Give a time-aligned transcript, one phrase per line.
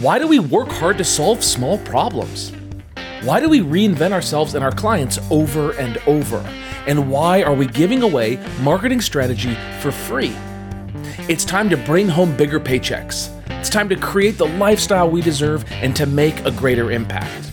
[0.00, 2.52] Why do we work hard to solve small problems?
[3.22, 6.36] Why do we reinvent ourselves and our clients over and over?
[6.86, 10.36] And why are we giving away marketing strategy for free?
[11.30, 13.30] It's time to bring home bigger paychecks.
[13.58, 17.50] It's time to create the lifestyle we deserve and to make a greater impact.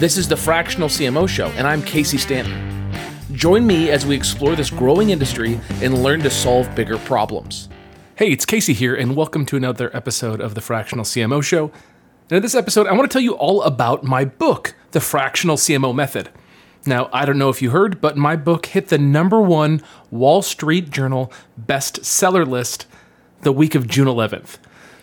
[0.00, 2.92] This is the Fractional CMO Show, and I'm Casey Stanton.
[3.32, 7.68] Join me as we explore this growing industry and learn to solve bigger problems.
[8.20, 11.72] Hey, it's Casey here, and welcome to another episode of the Fractional CMO Show.
[12.28, 15.56] And in this episode, I want to tell you all about my book, The Fractional
[15.56, 16.28] CMO Method.
[16.84, 19.80] Now, I don't know if you heard, but my book hit the number one
[20.10, 22.86] Wall Street Journal bestseller list
[23.40, 24.58] the week of June 11th.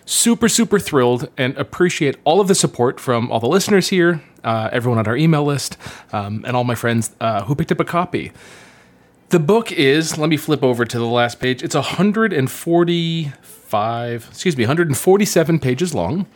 [0.05, 4.69] Super, super thrilled and appreciate all of the support from all the listeners here, uh,
[4.71, 5.75] everyone on our email list,
[6.13, 8.31] um, and all my friends uh, who picked up a copy.
[9.29, 11.61] The book is, let me flip over to the last page.
[11.61, 16.27] It's 145, excuse me, 147 pages long.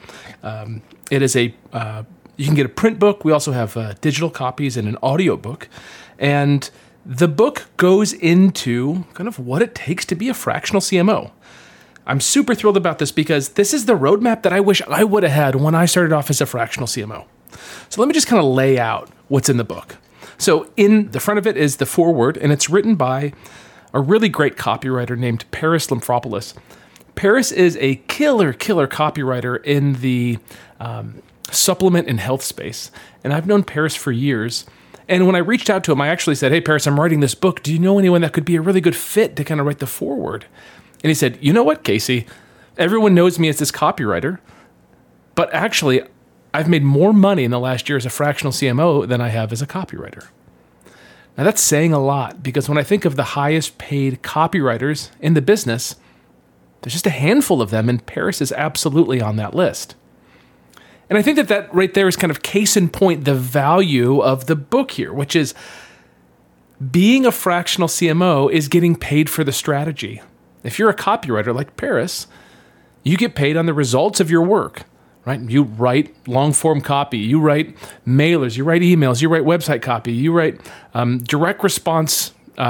[0.43, 2.03] Um, it is a, uh,
[2.35, 3.23] you can get a print book.
[3.23, 5.69] We also have uh, digital copies and an audio book.
[6.19, 6.69] And
[7.05, 11.31] the book goes into kind of what it takes to be a fractional CMO.
[12.05, 15.23] I'm super thrilled about this because this is the roadmap that I wish I would
[15.23, 17.23] have had when I started off as a fractional CMO.
[17.87, 19.95] So let me just kind of lay out what's in the book.
[20.41, 23.31] So, in the front of it is the foreword, and it's written by
[23.93, 26.55] a really great copywriter named Parris Lampropoulos.
[27.13, 30.39] Parris is a killer, killer copywriter in the
[30.79, 32.89] um, supplement and health space.
[33.23, 34.65] And I've known Parris for years.
[35.07, 37.35] And when I reached out to him, I actually said, Hey, Parris, I'm writing this
[37.35, 37.61] book.
[37.61, 39.77] Do you know anyone that could be a really good fit to kind of write
[39.77, 40.47] the foreword?
[41.03, 42.25] And he said, You know what, Casey?
[42.79, 44.39] Everyone knows me as this copywriter,
[45.35, 46.01] but actually,
[46.53, 49.51] I've made more money in the last year as a fractional CMO than I have
[49.51, 50.27] as a copywriter.
[51.37, 55.33] Now, that's saying a lot because when I think of the highest paid copywriters in
[55.33, 55.95] the business,
[56.81, 59.95] there's just a handful of them, and Parris is absolutely on that list.
[61.09, 64.19] And I think that that right there is kind of case in point the value
[64.19, 65.53] of the book here, which is
[66.89, 70.21] being a fractional CMO is getting paid for the strategy.
[70.63, 72.27] If you're a copywriter like Parris,
[73.03, 74.83] you get paid on the results of your work
[75.25, 75.39] right?
[75.39, 77.75] You write long form copy, you write
[78.07, 80.59] mailers, you write emails, you write website copy, you write
[80.93, 82.33] um, direct response.
[82.57, 82.61] Uh,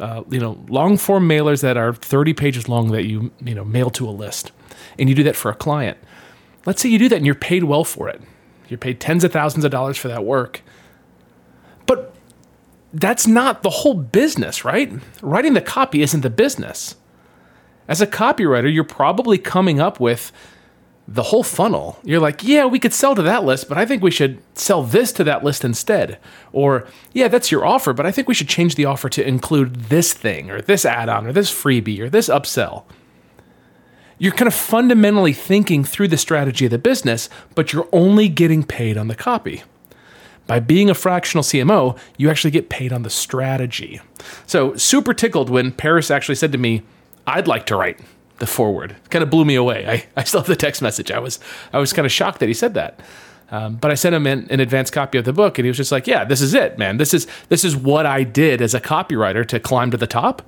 [0.00, 3.64] uh, you know, long form mailers that are 30 pages long that you you know
[3.64, 4.50] mail to a list,
[4.98, 5.96] and you do that for a client.
[6.66, 8.20] Let's say you do that and you're paid well for it.
[8.68, 10.62] You're paid tens of thousands of dollars for that work.
[11.86, 12.14] But
[12.92, 14.92] that's not the whole business, right?
[15.22, 16.96] Writing the copy isn't the business.
[17.88, 20.30] As a copywriter, you're probably coming up with
[21.10, 21.98] the whole funnel.
[22.04, 24.84] You're like, yeah, we could sell to that list, but I think we should sell
[24.84, 26.18] this to that list instead.
[26.52, 29.74] Or, yeah, that's your offer, but I think we should change the offer to include
[29.74, 32.84] this thing or this add on or this freebie or this upsell.
[34.18, 38.62] You're kind of fundamentally thinking through the strategy of the business, but you're only getting
[38.62, 39.64] paid on the copy.
[40.46, 44.00] By being a fractional CMO, you actually get paid on the strategy.
[44.46, 46.82] So, super tickled when Parris actually said to me,
[47.26, 48.00] I'd like to write
[48.40, 48.96] the foreword.
[49.10, 49.86] Kind of blew me away.
[49.86, 51.10] I, I still have the text message.
[51.10, 51.38] I was
[51.72, 53.00] I was kind of shocked that he said that.
[53.52, 55.76] Um, but I sent him an, an advanced copy of the book, and he was
[55.76, 56.96] just like, "Yeah, this is it, man.
[56.96, 60.42] This is this is what I did as a copywriter to climb to the top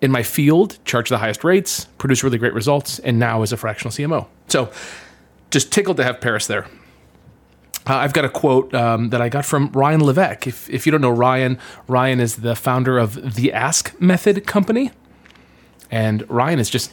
[0.00, 3.56] in my field, charge the highest rates, produce really great results, and now as a
[3.56, 4.70] fractional CMO." So,
[5.50, 6.66] just tickled to have Parris there.
[7.86, 10.46] Uh, I've got a quote um, that I got from Ryan Levesque.
[10.46, 14.90] If, if you don't know Ryan, Ryan is the founder of the Ask Method Company.
[15.90, 16.92] And Ryan is just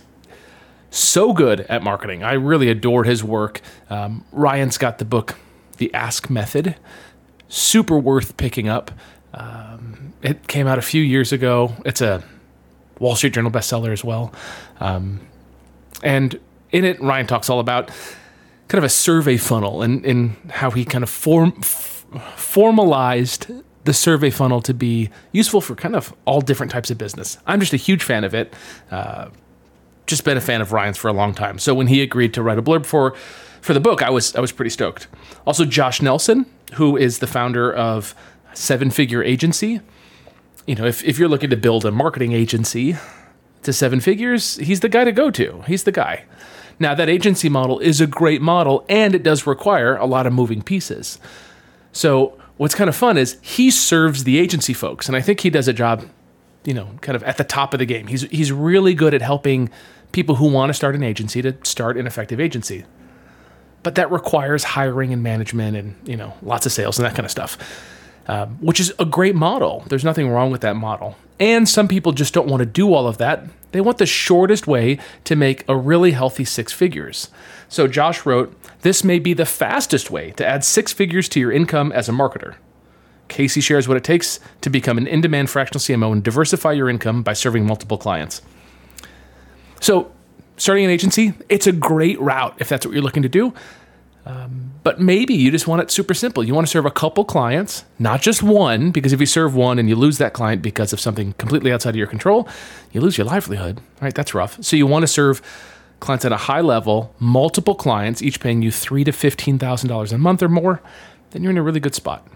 [0.89, 2.23] so good at marketing.
[2.23, 3.61] I really adore his work.
[3.89, 5.35] Um, Ryan's got the book,
[5.77, 6.75] The Ask Method,
[7.47, 8.91] super worth picking up.
[9.33, 11.73] Um, it came out a few years ago.
[11.85, 12.23] It's a
[12.99, 14.33] Wall Street Journal bestseller as well.
[14.79, 15.19] Um,
[16.03, 16.39] and
[16.71, 17.89] in it, Ryan talks all about
[18.67, 23.47] kind of a survey funnel and, and how he kind of form, f- formalized
[23.83, 27.37] the survey funnel to be useful for kind of all different types of business.
[27.45, 28.53] I'm just a huge fan of it.
[28.89, 29.29] Uh,
[30.05, 31.59] just been a fan of Ryan's for a long time.
[31.59, 33.15] So when he agreed to write a blurb for
[33.61, 35.07] for the book, I was I was pretty stoked.
[35.45, 38.15] Also, Josh Nelson, who is the founder of
[38.53, 39.81] Seven Figure Agency.
[40.65, 42.95] You know, if, if you're looking to build a marketing agency
[43.63, 45.63] to seven figures, he's the guy to go to.
[45.67, 46.23] He's the guy.
[46.79, 50.33] Now, that agency model is a great model and it does require a lot of
[50.33, 51.19] moving pieces.
[51.91, 55.49] So, what's kind of fun is he serves the agency folks, and I think he
[55.49, 56.05] does a job,
[56.65, 58.07] you know, kind of at the top of the game.
[58.07, 59.69] He's he's really good at helping
[60.15, 62.85] people who want to start an agency to start an effective agency.
[63.83, 67.25] But that requires hiring and management and, you know, lots of sales and that kind
[67.25, 67.57] of stuff,
[68.27, 69.83] um, which is a great model.
[69.89, 71.17] There's nothing wrong with that model.
[71.37, 73.43] And some people just don't want to do all of that.
[73.73, 77.29] They want the shortest way to make a really healthy six figures.
[77.67, 81.51] So Josh wrote this may be the fastest way to add six figures to your
[81.51, 82.55] income as a marketer.
[83.27, 86.89] Casey shares what it takes to become an in demand fractional CMO and diversify your
[86.89, 88.41] income by serving multiple clients.
[89.79, 90.11] So,
[90.57, 93.53] starting an agency, it's a great route if that's what you're looking to do.
[94.25, 96.43] Um, but maybe you just want it super simple.
[96.43, 99.77] You want to serve a couple clients, not just one, because if you serve one
[99.77, 102.47] and you lose that client because of something completely outside of your control,
[102.91, 103.81] you lose your livelihood.
[104.01, 104.15] Right?
[104.15, 104.57] That's rough.
[104.63, 105.41] So you want to serve
[105.99, 110.11] clients at a high level, multiple clients, each paying you three to fifteen thousand dollars
[110.11, 110.81] a month or more.
[111.31, 112.27] Then you're in a really good spot,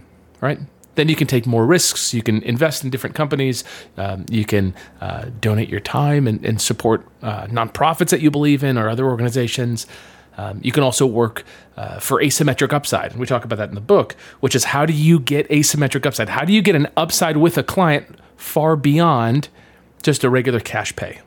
[0.41, 0.59] right?
[0.99, 2.13] Then you can take more risks.
[2.13, 3.63] You can invest in different companies.
[3.95, 8.65] Um, you can uh, donate your time and, and support uh, nonprofits that you believe
[8.65, 9.87] in or other organizations.
[10.35, 11.45] Um, you can also work
[11.77, 13.11] uh, for asymmetric upside.
[13.11, 16.05] And We talk about that in the book, which is how do you get asymmetric
[16.05, 16.27] upside?
[16.27, 19.47] How do you get an upside with a client far beyond
[20.03, 21.21] just a regular cash pay?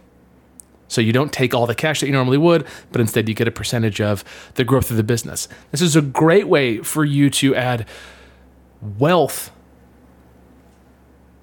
[0.88, 3.48] So you don't take all the cash that you normally would, but instead you get
[3.48, 4.22] a percentage of
[4.56, 5.48] the growth of the business.
[5.70, 7.86] This is a great way for you to add
[8.98, 9.50] wealth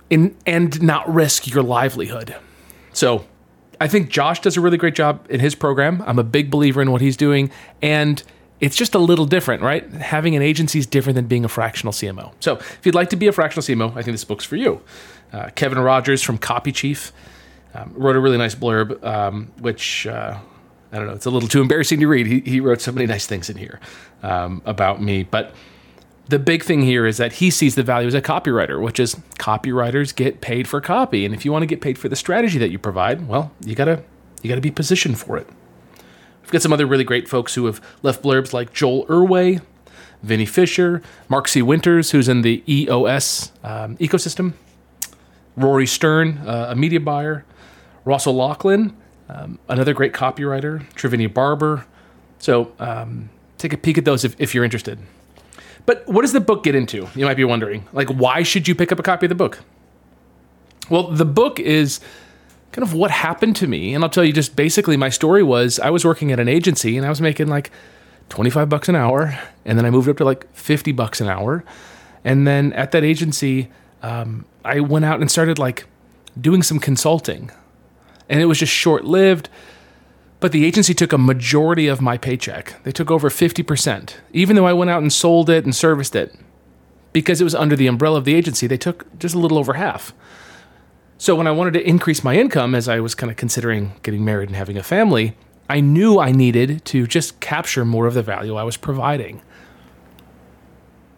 [0.09, 2.35] in, and not risk your livelihood.
[2.93, 3.25] So
[3.81, 6.03] I think Josh does a really great job in his program.
[6.05, 7.51] I'm a big believer in what he's doing.
[7.81, 8.21] And
[8.59, 9.89] it's just a little different, right?
[9.93, 12.33] Having an agency is different than being a fractional CMO.
[12.41, 14.81] So if you'd like to be a fractional CMO, I think this book's for you.
[15.31, 17.13] Uh, Kevin Rogers from Copy Chief
[17.73, 20.37] um, wrote a really nice blurb, um, which uh,
[20.91, 22.27] I don't know, it's a little too embarrassing to read.
[22.27, 23.79] He, he wrote so many nice things in here
[24.23, 25.23] um, about me.
[25.23, 25.53] But
[26.29, 29.15] the big thing here is that he sees the value as a copywriter, which is
[29.39, 31.25] copywriters get paid for copy.
[31.25, 33.73] And if you want to get paid for the strategy that you provide, well, you
[33.73, 34.03] gotta
[34.43, 35.47] you gotta be positioned for it.
[36.43, 39.61] We've got some other really great folks who have left blurbs like Joel Erway,
[40.21, 41.63] Vinnie Fisher, Mark C.
[41.63, 44.53] Winters, who's in the EOS um, ecosystem,
[45.55, 47.43] Rory Stern, uh, a media buyer,
[48.05, 48.95] Russell O'Loughlin,
[49.29, 51.85] um, another great copywriter, Trevinia Barber.
[52.37, 54.99] So um, take a peek at those if, if you're interested.
[55.85, 57.07] But what does the book get into?
[57.15, 57.87] You might be wondering.
[57.93, 59.59] Like, why should you pick up a copy of the book?
[60.89, 61.99] Well, the book is
[62.71, 63.93] kind of what happened to me.
[63.93, 66.97] And I'll tell you just basically my story was I was working at an agency
[66.97, 67.71] and I was making like
[68.29, 69.37] 25 bucks an hour.
[69.65, 71.63] And then I moved up to like 50 bucks an hour.
[72.23, 73.71] And then at that agency,
[74.03, 75.85] um, I went out and started like
[76.39, 77.51] doing some consulting.
[78.27, 79.49] And it was just short lived.
[80.39, 82.81] But the agency took a majority of my paycheck.
[82.83, 86.33] They took over 50%, even though I went out and sold it and serviced it.
[87.11, 89.73] Because it was under the umbrella of the agency, they took just a little over
[89.73, 90.13] half.
[91.17, 94.23] So when I wanted to increase my income, as I was kind of considering getting
[94.23, 95.35] married and having a family,
[95.69, 99.41] I knew I needed to just capture more of the value I was providing.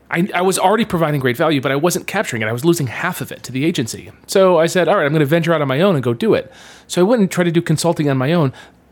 [0.10, 2.48] I, I, was already providing great value, but I wasn't capturing it.
[2.48, 4.12] I was losing half of it to the agency.
[4.28, 6.14] So I said, all right, I'm going to venture out on my own and go
[6.14, 6.52] do it.
[6.88, 8.52] So I went and tried to do consulting on my own,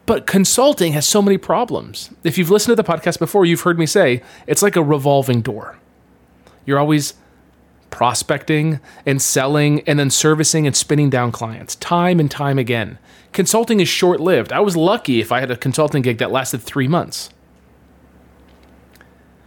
[0.10, 2.10] but consulting has so many problems.
[2.24, 5.42] If you've listened to the podcast before, you've heard me say it's like a revolving
[5.42, 5.78] door.
[6.66, 7.14] You're always
[7.92, 12.98] prospecting and selling and then servicing and spinning down clients time and time again.
[13.34, 14.52] Consulting is short lived.
[14.52, 17.30] I was lucky if I had a consulting gig that lasted three months.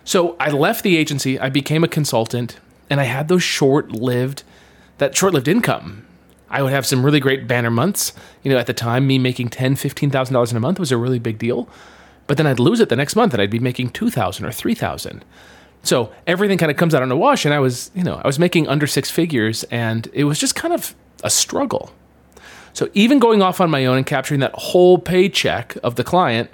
[0.04, 4.44] So I left the agency, I became a consultant, and I had those short lived,
[4.98, 6.06] that short lived income.
[6.52, 8.12] I would have some really great banner months.
[8.42, 10.92] You know, at the time, me making ten, fifteen thousand dollars in a month was
[10.92, 11.68] a really big deal.
[12.26, 14.52] But then I'd lose it the next month, and I'd be making two thousand or
[14.52, 15.24] three thousand.
[15.82, 18.26] So everything kind of comes out on the wash, and I was, you know, I
[18.26, 20.94] was making under six figures, and it was just kind of
[21.24, 21.90] a struggle.
[22.74, 26.50] So even going off on my own and capturing that whole paycheck of the client,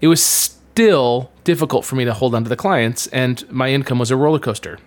[0.00, 3.98] it was still difficult for me to hold on to the clients, and my income
[3.98, 4.78] was a roller coaster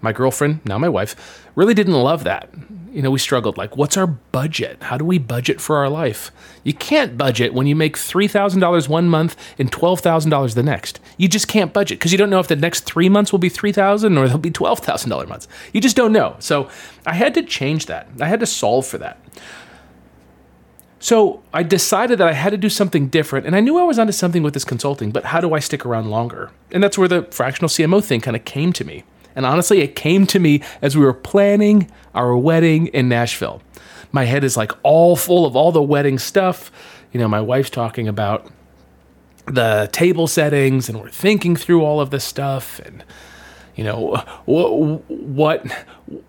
[0.00, 2.48] my girlfriend, now my wife, really didn't love that.
[2.92, 4.82] You know, we struggled like, what's our budget?
[4.82, 6.32] How do we budget for our life?
[6.64, 10.98] You can't budget when you make $3,000 one month and $12,000 the next.
[11.16, 13.48] You just can't budget because you don't know if the next three months will be
[13.48, 15.46] 3,000 or they'll be $12,000 months.
[15.72, 16.34] You just don't know.
[16.40, 16.68] So
[17.06, 18.08] I had to change that.
[18.20, 19.18] I had to solve for that.
[21.02, 23.98] So I decided that I had to do something different, and I knew I was
[23.98, 26.50] onto something with this consulting, but how do I stick around longer?
[26.72, 29.04] And that's where the fractional CMO thing kind of came to me.
[29.34, 33.62] And honestly, it came to me as we were planning our wedding in Nashville.
[34.12, 36.70] My head is like all full of all the wedding stuff.
[37.12, 38.50] You know, my wife's talking about
[39.46, 43.04] the table settings and we're thinking through all of this stuff and
[43.74, 45.66] you know what what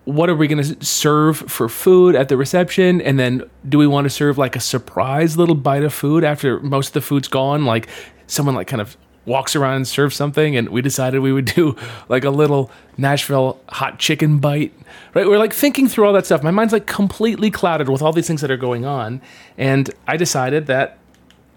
[0.06, 3.88] what are we going to serve for food at the reception and then do we
[3.88, 7.28] want to serve like a surprise little bite of food after most of the food's
[7.28, 7.88] gone like
[8.28, 11.76] someone like kind of walks around and serves something and we decided we would do
[12.10, 14.74] like a little Nashville hot chicken bite.
[15.14, 15.28] Right?
[15.28, 16.44] We're like thinking through all that stuff.
[16.44, 19.22] My mind's like completely clouded with all these things that are going on.
[19.58, 20.98] And I decided that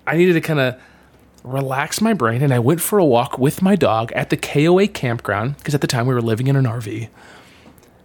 [0.06, 0.80] I needed to kind of
[1.44, 4.88] relax my brain, and I went for a walk with my dog at the KOA
[4.88, 7.08] campground because at the time we were living in an RV.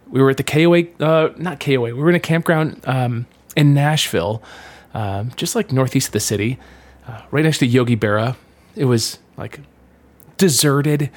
[0.09, 3.73] We were at the KOA, uh, not KOA, we were in a campground um, in
[3.73, 4.43] Nashville,
[4.93, 6.59] um, just like northeast of the city,
[7.07, 8.35] uh, right next to Yogi Bear.
[8.75, 9.61] It was like
[10.37, 11.09] deserted.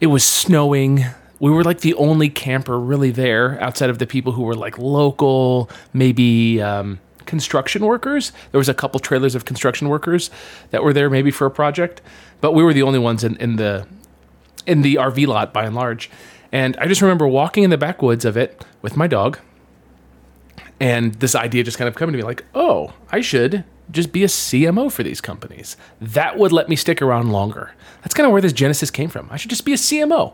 [0.00, 1.04] It was snowing.
[1.38, 4.78] We were like the only camper really there outside of the people who were like
[4.78, 8.32] local, maybe um, construction workers.
[8.50, 10.30] There was a couple trailers of construction workers
[10.70, 12.02] that were there maybe for a project,
[12.40, 13.86] but we were the only ones in, in the
[14.66, 16.10] in the RV lot by and large.
[16.52, 19.38] And I just remember walking in the backwoods of it with my dog,
[20.80, 24.24] and this idea just kind of coming to me like, oh, I should just be
[24.24, 25.76] a CMO for these companies.
[26.00, 27.72] That would let me stick around longer.
[28.02, 29.28] That's kind of where this genesis came from.
[29.30, 30.32] I should just be a CMO.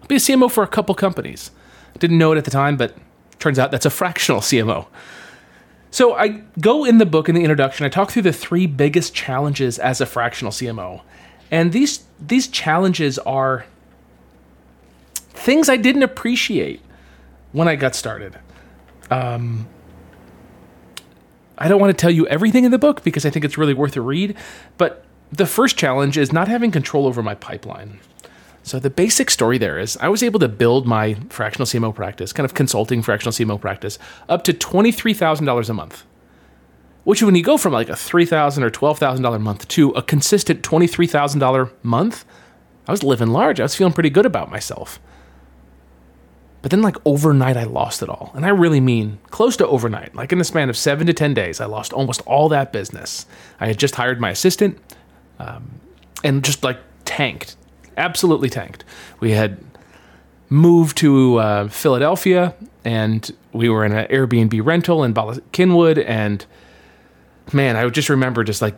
[0.00, 1.50] I'll be a CMO for a couple companies.
[1.98, 2.96] Didn't know it at the time, but
[3.38, 4.86] turns out that's a fractional CMO.
[5.90, 9.12] So I go in the book in the introduction, I talk through the three biggest
[9.14, 11.02] challenges as a fractional CMO.
[11.50, 13.64] And these these challenges are
[15.14, 16.80] things I didn't appreciate
[17.52, 18.38] when I got started.
[19.10, 19.66] Um,
[21.60, 23.74] I don't want to tell you everything in the book because I think it's really
[23.74, 24.34] worth a read,
[24.78, 28.00] but the first challenge is not having control over my pipeline.
[28.62, 32.32] So the basic story there is I was able to build my fractional CMO practice,
[32.32, 33.98] kind of consulting fractional CMO practice,
[34.28, 36.04] up to $23,000 a month.
[37.04, 40.62] Which when you go from like a $3,000 or $12,000 a month to a consistent
[40.62, 42.24] $23,000 month,
[42.86, 43.60] I was living large.
[43.60, 44.98] I was feeling pretty good about myself.
[46.62, 48.32] But then, like overnight, I lost it all.
[48.34, 50.14] And I really mean close to overnight.
[50.14, 53.26] Like in the span of seven to 10 days, I lost almost all that business.
[53.60, 54.78] I had just hired my assistant
[55.38, 55.80] um,
[56.22, 57.56] and just like tanked,
[57.96, 58.84] absolutely tanked.
[59.20, 59.58] We had
[60.50, 66.04] moved to uh, Philadelphia and we were in an Airbnb rental in Bala Cynwyd.
[66.06, 66.44] And
[67.52, 68.74] man, I just remember just like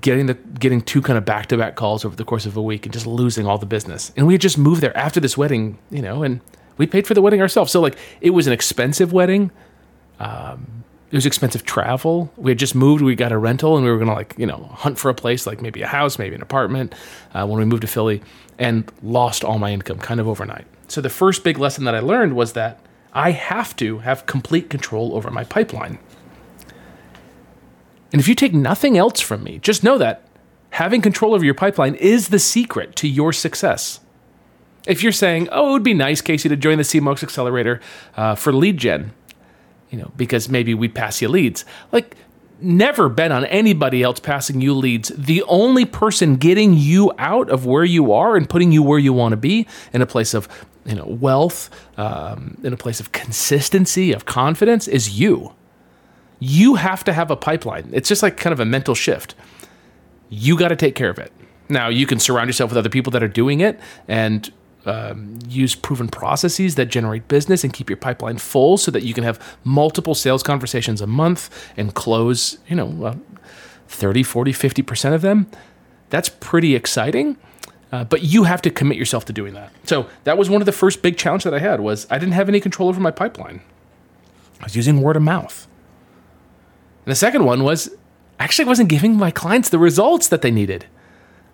[0.00, 2.62] getting the getting two kind of back to back calls over the course of a
[2.62, 4.12] week and just losing all the business.
[4.16, 6.40] And we had just moved there after this wedding, you know, and
[6.76, 7.72] we paid for the wedding ourselves.
[7.72, 9.50] So like it was an expensive wedding.
[10.18, 12.32] Um, it was expensive travel.
[12.36, 13.02] We had just moved.
[13.02, 15.46] We got a rental, and we were gonna like you know hunt for a place,
[15.46, 16.94] like maybe a house, maybe an apartment,
[17.34, 18.22] uh, when we moved to Philly,
[18.58, 20.66] and lost all my income kind of overnight.
[20.88, 22.80] So the first big lesson that I learned was that
[23.12, 25.98] I have to have complete control over my pipeline.
[28.12, 30.26] And if you take nothing else from me, just know that
[30.70, 34.00] having control over your pipeline is the secret to your success.
[34.86, 37.80] If you're saying, "Oh, it would be nice, Casey, to join the CMOX Accelerator
[38.16, 39.12] uh, for lead gen,"
[39.90, 41.64] you know, because maybe we'd pass you leads.
[41.92, 42.16] Like,
[42.60, 45.08] never bet on anybody else passing you leads.
[45.10, 49.12] The only person getting you out of where you are and putting you where you
[49.12, 50.48] want to be in a place of,
[50.84, 55.54] you know, wealth, um, in a place of consistency, of confidence, is you.
[56.40, 57.90] You have to have a pipeline.
[57.92, 59.34] It's just like kind of a mental shift.
[60.28, 61.32] You got to take care of it.
[61.68, 64.52] Now, you can surround yourself with other people that are doing it and
[64.86, 69.14] um, use proven processes that generate business and keep your pipeline full so that you
[69.14, 73.14] can have multiple sales conversations a month and close, you know, uh,
[73.88, 75.46] 30, 40, 50% of them.
[76.10, 77.36] That's pretty exciting.
[77.92, 79.70] Uh, but you have to commit yourself to doing that.
[79.84, 82.32] So that was one of the first big challenges that I had was I didn't
[82.32, 83.60] have any control over my pipeline.
[84.60, 85.68] I was using word of mouth.
[87.04, 87.90] And the second one was
[88.40, 90.86] I actually wasn't giving my clients the results that they needed.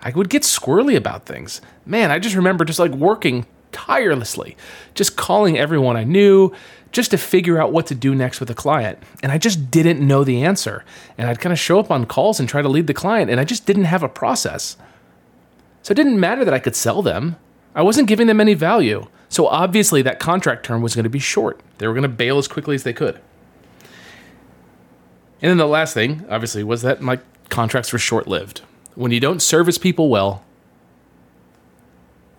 [0.03, 1.61] I would get squirrely about things.
[1.85, 4.57] Man, I just remember just like working tirelessly,
[4.95, 6.53] just calling everyone I knew
[6.93, 8.99] just to figure out what to do next with a client.
[9.23, 10.85] And I just didn't know the answer.
[11.17, 13.39] And I'd kind of show up on calls and try to lead the client, and
[13.39, 14.77] I just didn't have a process.
[15.83, 17.37] So it didn't matter that I could sell them,
[17.75, 19.07] I wasn't giving them any value.
[19.29, 21.61] So obviously, that contract term was going to be short.
[21.79, 23.21] They were going to bail as quickly as they could.
[25.41, 28.63] And then the last thing, obviously, was that my contracts were short lived
[28.95, 30.45] when you don't service people well,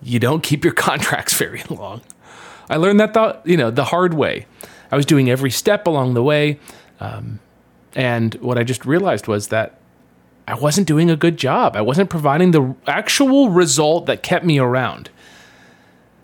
[0.01, 2.01] you don't keep your contracts very long.
[2.69, 4.45] I learned that the you know the hard way.
[4.91, 6.59] I was doing every step along the way,
[6.99, 7.39] um,
[7.95, 9.79] and what I just realized was that
[10.47, 11.75] I wasn't doing a good job.
[11.75, 15.09] I wasn't providing the actual result that kept me around.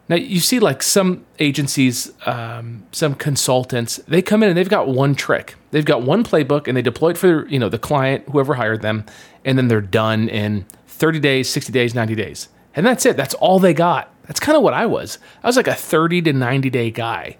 [0.10, 4.88] Now you see, like some agencies, um, some consultants, they come in and they've got
[4.88, 5.56] one trick.
[5.72, 8.82] They've got one playbook and they deploy it for you know the client, whoever hired
[8.82, 9.06] them,
[9.44, 13.18] and then they're done in 30 days, 60 days, 90 days, and that's it.
[13.18, 14.14] That's all they got.
[14.24, 15.20] That's kind of what I was.
[15.44, 17.38] I was like a 30 to 90 day guy.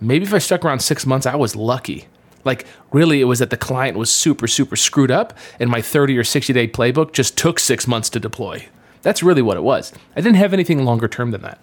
[0.00, 2.06] Maybe if I stuck around six months, I was lucky.
[2.44, 6.18] Like really, it was that the client was super super screwed up, and my 30
[6.18, 8.68] or 60 day playbook just took six months to deploy.
[9.00, 9.92] That's really what it was.
[10.14, 11.58] I didn't have anything longer term than that.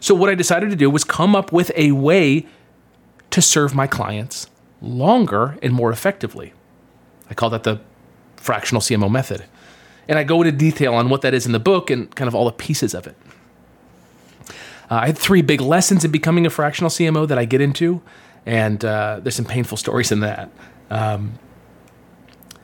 [0.00, 2.46] So, what I decided to do was come up with a way
[3.30, 4.48] to serve my clients
[4.80, 6.52] longer and more effectively.
[7.30, 7.80] I call that the
[8.36, 9.44] fractional CMO method.
[10.08, 12.34] And I go into detail on what that is in the book and kind of
[12.34, 13.16] all the pieces of it.
[14.90, 18.00] Uh, I had three big lessons in becoming a fractional CMO that I get into,
[18.46, 20.50] and uh, there's some painful stories in that.
[20.88, 21.38] Um,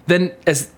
[0.06, 0.70] then, as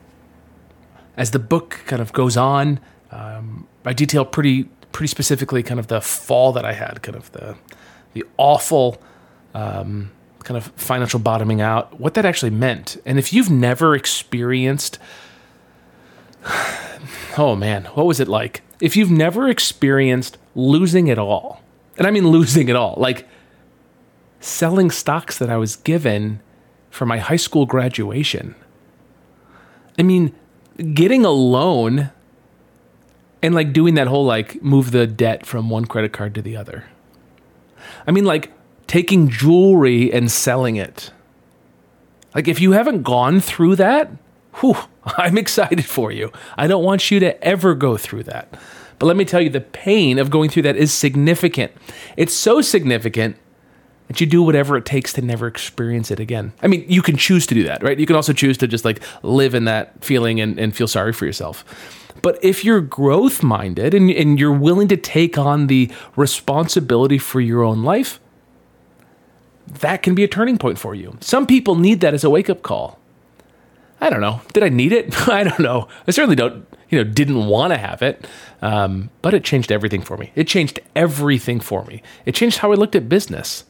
[1.17, 2.81] as the book kind of goes on,
[3.13, 7.31] um, I detail pretty pretty specifically kind of the fall that I had, kind of
[7.33, 7.55] the
[8.15, 8.97] the awful
[9.53, 10.11] um,
[10.43, 12.97] kind of financial bottoming out, what that actually meant.
[13.05, 14.99] And if you've never experienced,
[17.37, 18.63] oh man, what was it like?
[18.81, 21.61] If you've never experienced losing it all,
[21.99, 23.29] and I mean losing it all, like
[24.41, 26.41] selling stocks that I was given
[26.89, 28.55] for my high school graduation.
[29.99, 30.35] I mean,
[30.95, 32.13] getting a loan
[33.47, 36.57] and like doing that whole like move the debt from one credit card to the
[36.57, 36.85] other.
[38.07, 38.51] I mean, like
[38.89, 41.13] taking jewelry and selling it.
[42.35, 44.11] Like, if you haven't gone through that,
[44.57, 46.33] whew, I'm excited for you.
[46.59, 48.53] I don't want you to ever go through that.
[48.99, 51.73] But let me tell you, the pain of going through that is significant.
[52.17, 53.37] It's so significant
[54.09, 56.53] that you do whatever it takes to never experience it again.
[56.63, 57.99] I mean, you can choose to do that, right?
[57.99, 61.13] You can also choose to just like live in that feeling and, and feel sorry
[61.13, 61.65] for yourself.
[62.23, 67.41] But if you're growth minded and, and you're willing to take on the responsibility for
[67.41, 68.21] your own life,
[69.67, 71.17] that can be a turning point for you.
[71.21, 72.99] Some people need that as a wake up call.
[74.01, 74.41] I don't know.
[74.53, 75.29] Did I need it?
[75.29, 75.89] I don't know.
[76.07, 78.27] I certainly don't, you know, didn't want to have it.
[78.63, 80.33] Um, but it changed everything for me.
[80.35, 82.03] It changed everything for me.
[82.25, 83.65] It changed how I looked at business.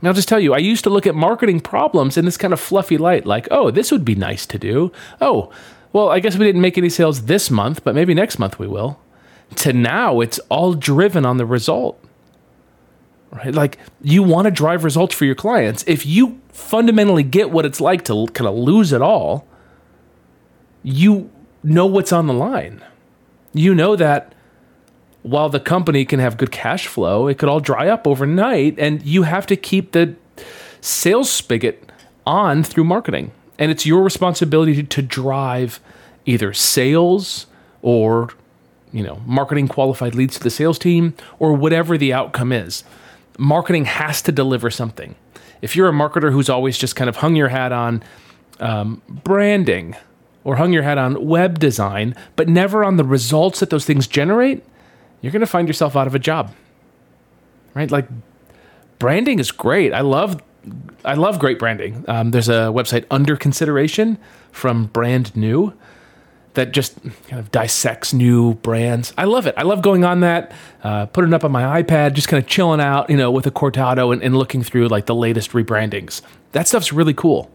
[0.00, 2.52] And I'll just tell you, I used to look at marketing problems in this kind
[2.52, 4.92] of fluffy light, like, oh, this would be nice to do.
[5.20, 5.50] Oh,
[5.94, 8.66] well, I guess we didn't make any sales this month, but maybe next month we
[8.66, 9.00] will.
[9.56, 11.98] To now, it's all driven on the result
[13.34, 13.54] right?
[13.54, 15.84] Like you want to drive results for your clients.
[15.86, 19.46] If you fundamentally get what it's like to kind of lose it all,
[20.82, 21.30] you
[21.62, 22.82] know what's on the line.
[23.52, 24.34] You know that
[25.22, 29.02] while the company can have good cash flow, it could all dry up overnight, and
[29.02, 30.14] you have to keep the
[30.80, 31.90] sales spigot
[32.26, 33.32] on through marketing.
[33.58, 35.80] And it's your responsibility to drive
[36.26, 37.46] either sales
[37.82, 38.30] or
[38.92, 42.84] you know marketing qualified leads to the sales team or whatever the outcome is
[43.38, 45.14] marketing has to deliver something.
[45.62, 48.02] If you're a marketer who's always just kind of hung your hat on
[48.60, 49.96] um, branding
[50.44, 54.06] or hung your hat on web design, but never on the results that those things
[54.06, 54.62] generate,
[55.20, 56.54] you're going to find yourself out of a job.
[57.72, 57.90] Right?
[57.90, 58.06] Like
[58.98, 59.92] branding is great.
[59.92, 60.42] I love
[61.04, 62.04] I love great branding.
[62.08, 64.18] Um, there's a website under consideration
[64.52, 65.74] from Brand New
[66.54, 69.12] that just kind of dissects new brands.
[69.18, 69.54] I love it.
[69.56, 72.48] I love going on that, uh, putting it up on my iPad, just kind of
[72.48, 76.22] chilling out, you know, with a Cortado and, and looking through like the latest rebrandings.
[76.52, 77.50] That stuff's really cool.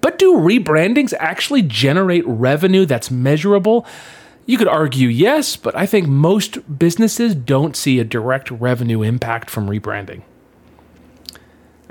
[0.00, 3.86] But do rebrandings actually generate revenue that's measurable?
[4.44, 9.48] You could argue yes, but I think most businesses don't see a direct revenue impact
[9.48, 10.22] from rebranding.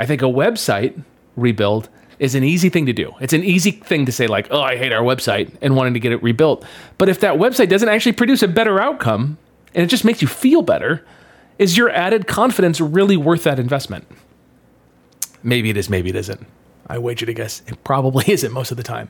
[0.02, 1.00] I think a website
[1.36, 1.88] rebuild
[2.18, 3.14] is an easy thing to do.
[3.22, 6.00] It's an easy thing to say, like, oh, I hate our website and wanting to
[6.00, 6.66] get it rebuilt.
[6.98, 9.38] But if that website doesn't actually produce a better outcome
[9.76, 11.06] and it just makes you feel better,
[11.60, 14.08] is your added confidence really worth that investment?
[15.44, 16.48] Maybe it is, maybe it isn't.
[16.88, 19.08] I wager to guess it probably isn't most of the time.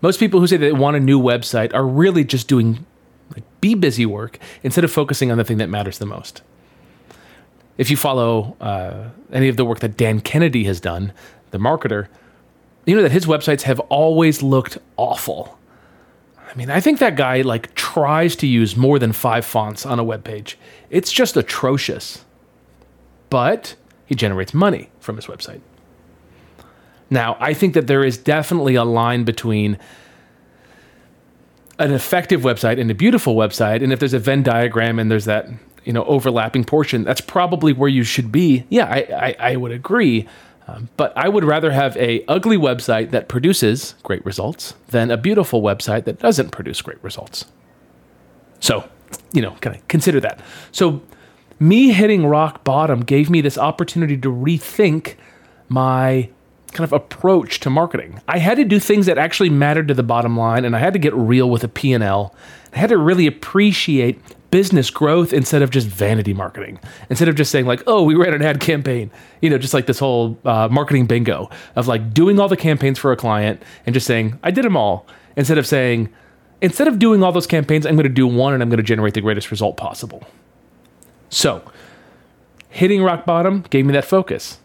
[0.00, 2.84] Most people who say they want a new website are really just doing
[3.32, 6.42] like be busy work instead of focusing on the thing that matters the most.
[7.78, 11.12] If you follow uh, any of the work that Dan Kennedy has done,
[11.50, 12.08] the marketer,
[12.86, 15.58] you know that his websites have always looked awful.
[16.38, 19.98] I mean, I think that guy like tries to use more than five fonts on
[19.98, 20.58] a web page.
[20.90, 22.24] It's just atrocious.
[23.28, 23.74] But
[24.06, 25.60] he generates money from his website.
[27.10, 29.78] Now, I think that there is definitely a line between
[31.78, 33.82] an effective website and a beautiful website.
[33.82, 35.48] And if there's a Venn diagram and there's that,
[35.86, 38.66] you know, overlapping portion, that's probably where you should be.
[38.68, 40.28] Yeah, I, I, I would agree.
[40.68, 45.16] Um, but I would rather have a ugly website that produces great results than a
[45.16, 47.44] beautiful website that doesn't produce great results.
[48.58, 48.88] So,
[49.32, 50.40] you know, kind of consider that.
[50.72, 51.02] So,
[51.60, 55.14] me hitting rock bottom gave me this opportunity to rethink
[55.68, 56.28] my
[56.72, 58.20] kind of approach to marketing.
[58.28, 60.92] I had to do things that actually mattered to the bottom line and I had
[60.92, 62.34] to get real with a P&L.
[62.74, 66.78] I had to really appreciate business growth instead of just vanity marketing.
[67.10, 69.86] Instead of just saying like, "Oh, we ran an ad campaign," you know, just like
[69.86, 73.94] this whole uh, marketing bingo of like doing all the campaigns for a client and
[73.94, 75.06] just saying, "I did them all,"
[75.36, 76.08] instead of saying,
[76.60, 78.82] instead of doing all those campaigns, I'm going to do one and I'm going to
[78.82, 80.24] generate the greatest result possible.
[81.28, 81.62] So,
[82.70, 84.58] hitting rock bottom gave me that focus.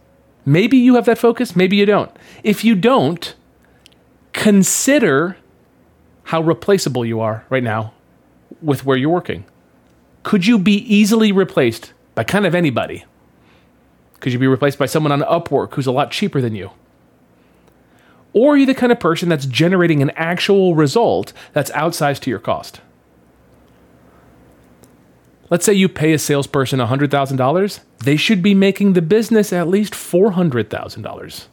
[0.46, 2.12] Maybe you have that focus, maybe you don't.
[2.44, 3.36] If you don't,
[4.34, 5.38] consider
[6.24, 7.94] how replaceable you are right now
[8.62, 9.44] with where you're working.
[10.24, 13.06] Could you be easily replaced by kind of anybody?
[14.20, 16.72] Could you be replaced by someone on Upwork who's a lot cheaper than you?
[18.34, 22.30] Or are you the kind of person that's generating an actual result that's outsized to
[22.30, 22.82] your cost?
[25.50, 29.94] Let's say you pay a salesperson $100,000, they should be making the business at least
[29.94, 31.48] $400,000.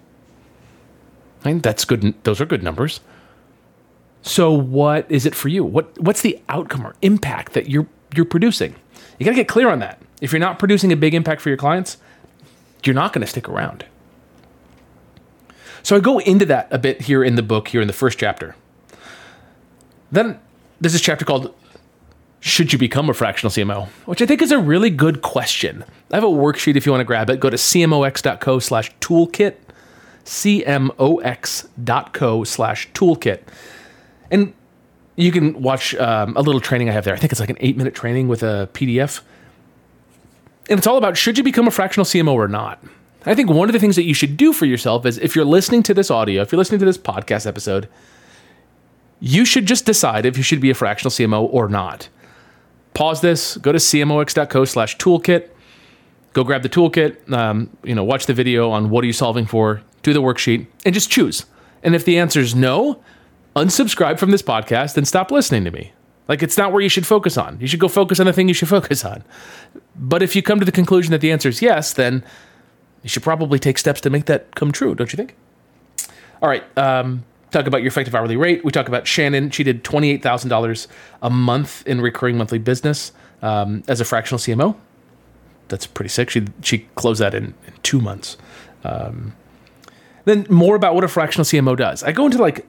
[1.45, 1.63] Right?
[1.63, 3.01] That's good those are good numbers.
[4.23, 5.65] So what is it for you?
[5.65, 8.75] What what's the outcome or impact that you're you're producing?
[9.19, 10.01] You got to get clear on that.
[10.21, 11.97] If you're not producing a big impact for your clients,
[12.85, 13.85] you're not going to stick around.
[15.83, 18.19] So I go into that a bit here in the book, here in the first
[18.19, 18.57] chapter.
[20.11, 20.41] Then
[20.81, 21.55] there's this chapter called
[22.41, 23.87] Should You Become a Fractional CMO?
[24.07, 25.85] Which I think is a really good question.
[26.11, 27.41] I have a worksheet if you want to grab it.
[27.41, 29.55] Go to cmox.co slash toolkit,
[30.25, 31.25] cmox.co
[32.45, 33.41] slash toolkit.
[34.31, 34.53] And
[35.19, 37.15] you can watch um, a little training I have there.
[37.15, 39.21] I think it's like an eight minute training with a PDF.
[40.71, 42.83] And it's all about should you become a fractional CMO or not?
[43.27, 45.45] I think one of the things that you should do for yourself is if you're
[45.45, 47.89] listening to this audio, if you're listening to this podcast episode,
[49.19, 52.09] you should just decide if you should be a fractional CMO or not.
[52.95, 55.49] Pause this, go to cmox.co slash toolkit,
[56.33, 59.47] go grab the toolkit, um, you know, watch the video on what are you solving
[59.47, 61.45] for, do the worksheet, and just choose.
[61.83, 63.03] And if the answer is no,
[63.57, 65.93] unsubscribe from this podcast and stop listening to me.
[66.29, 67.59] Like it's not where you should focus on.
[67.61, 69.25] You should go focus on the thing you should focus on.
[69.97, 72.25] But if you come to the conclusion that the answer is yes, then
[73.03, 75.37] you should probably take steps to make that come true, don't you think?
[76.43, 76.65] All right.
[76.79, 78.65] Um, talk about your effective hourly rate.
[78.65, 79.51] We talk about Shannon.
[79.51, 80.87] She did $28,000
[81.23, 84.77] a month in recurring monthly business um, as a fractional CMO.
[85.69, 86.31] That's pretty sick.
[86.31, 88.37] She, she closed that in, in two months.
[88.85, 89.35] Um,
[90.25, 92.03] then more about what a fractional CMO does.
[92.03, 92.67] I go into like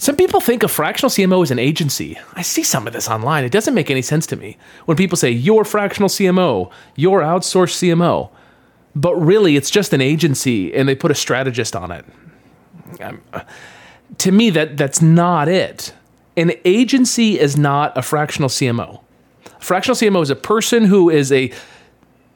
[0.00, 2.18] some people think a fractional CMO is an agency.
[2.32, 3.44] I see some of this online.
[3.44, 4.56] It doesn't make any sense to me.
[4.86, 8.30] When people say, you're fractional CMO, you're outsourced CMO,
[8.96, 12.06] but really it's just an agency and they put a strategist on it.
[13.02, 13.20] Um,
[14.16, 15.92] to me, that, that's not it.
[16.34, 19.02] An agency is not a fractional CMO.
[19.44, 21.52] A fractional CMO is a person who is a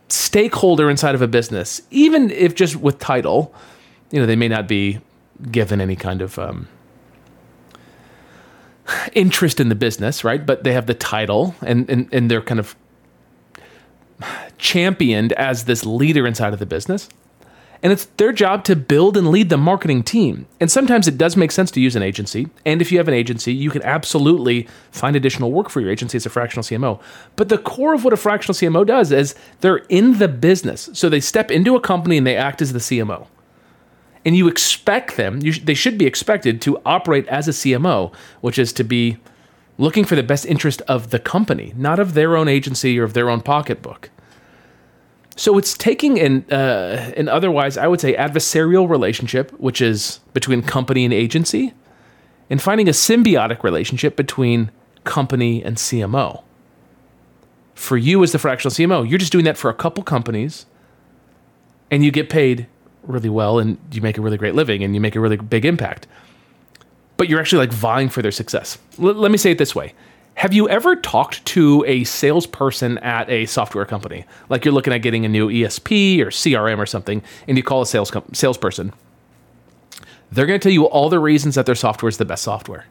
[0.09, 3.55] stakeholder inside of a business, even if just with title,
[4.11, 5.01] you know, they may not be
[5.51, 6.69] given any kind of um,
[9.13, 10.45] interest in the business, right?
[10.45, 12.77] But they have the title and, and, and they're kind of
[14.59, 17.09] championed as this leader inside of the business.
[17.83, 20.47] And it's their job to build and lead the marketing team.
[20.59, 22.49] And sometimes it does make sense to use an agency.
[22.65, 26.17] And if you have an agency, you can absolutely find additional work for your agency
[26.17, 26.99] as a fractional CMO.
[27.37, 30.89] But the core of what a fractional CMO does is they're in the business.
[30.95, 33.27] So they step into a company and they act as the CMO
[34.25, 38.15] and you expect them, you sh- they should be expected to operate as a CMO,
[38.41, 39.19] which is to be
[39.77, 43.13] looking for the best interest of the company, not of their own agency or of
[43.13, 44.11] their own pocketbook.
[45.37, 50.63] So it's taking an, uh, an otherwise, I would say, adversarial relationship, which is between
[50.63, 51.75] company and agency,
[52.49, 54.71] and finding a symbiotic relationship between
[55.03, 56.45] company and CMO.
[57.75, 60.67] For you as the fractional CMO, you're just doing that for a couple companies,
[61.91, 62.69] and you get paid
[63.07, 65.65] really well and you make a really great living and you make a really big
[65.65, 66.07] impact.
[67.17, 68.79] But you're actually like vying for their success.
[68.99, 69.95] L- let me say it this way.
[70.37, 74.25] Have you ever talked to a salesperson at a software company?
[74.49, 77.83] Like you're looking at getting a new ESP or CRM or something, and you call
[77.83, 78.93] a sales com- salesperson.
[80.33, 82.87] They're going to tell you all the reasons that their software is the best software.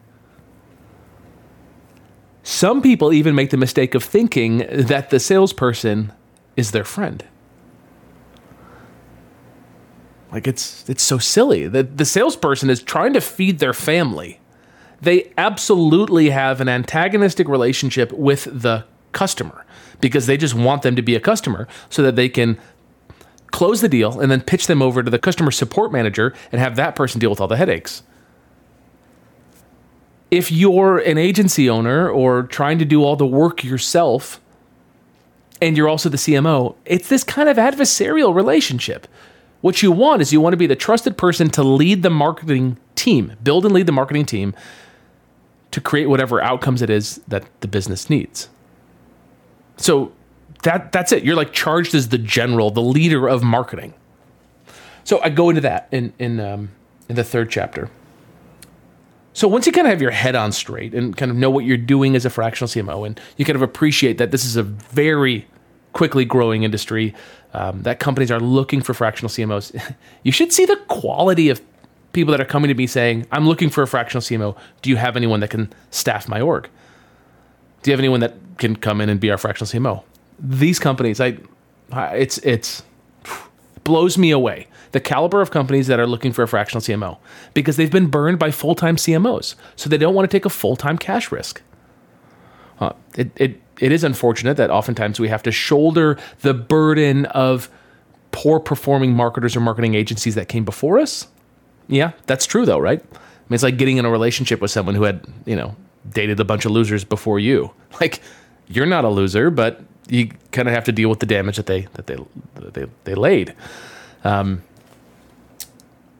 [2.42, 6.12] Some people even make the mistake of thinking that the salesperson
[6.56, 7.24] is their friend.
[10.34, 11.68] Like it's it's so silly.
[11.68, 14.40] The the salesperson is trying to feed their family.
[15.00, 19.64] They absolutely have an antagonistic relationship with the customer
[20.00, 22.58] because they just want them to be a customer so that they can
[23.52, 26.74] close the deal and then pitch them over to the customer support manager and have
[26.74, 28.02] that person deal with all the headaches.
[30.32, 34.40] If you're an agency owner or trying to do all the work yourself
[35.62, 39.06] and you're also the CMO, it's this kind of adversarial relationship
[39.64, 42.76] what you want is you want to be the trusted person to lead the marketing
[42.96, 44.54] team, build and lead the marketing team
[45.70, 48.50] to create whatever outcomes it is that the business needs.
[49.78, 50.12] So
[50.64, 51.24] that that's it.
[51.24, 53.94] You're like charged as the general, the leader of marketing.
[55.02, 56.68] So I go into that in in um,
[57.08, 57.88] in the third chapter.
[59.32, 61.64] So once you kind of have your head on straight and kind of know what
[61.64, 64.62] you're doing as a fractional CMO, and you kind of appreciate that this is a
[64.62, 65.46] very
[65.94, 67.14] quickly growing industry,
[67.54, 69.94] um, that companies are looking for fractional CMOs.
[70.22, 71.62] you should see the quality of
[72.12, 74.56] people that are coming to me saying, I'm looking for a fractional CMO.
[74.82, 76.68] Do you have anyone that can staff my org?
[77.82, 80.04] Do you have anyone that can come in and be our fractional CMO?
[80.38, 81.38] These companies, I,
[81.92, 82.82] it's, it's,
[83.84, 87.18] blows me away the caliber of companies that are looking for a fractional CMO
[87.52, 89.56] because they've been burned by full time CMOs.
[89.74, 91.62] So they don't want to take a full time cash risk.
[92.78, 97.68] Uh, it, it, it is unfortunate that oftentimes we have to shoulder the burden of
[98.30, 101.28] poor performing marketers or marketing agencies that came before us.
[101.88, 103.00] Yeah, that's true though, right?
[103.00, 103.16] I
[103.48, 105.76] mean, it's like getting in a relationship with someone who had, you know,
[106.08, 107.72] dated a bunch of losers before you.
[108.00, 108.20] Like,
[108.66, 111.66] you're not a loser, but you kind of have to deal with the damage that
[111.66, 112.16] they that they
[112.56, 113.54] that they, they laid.
[114.24, 114.64] Um,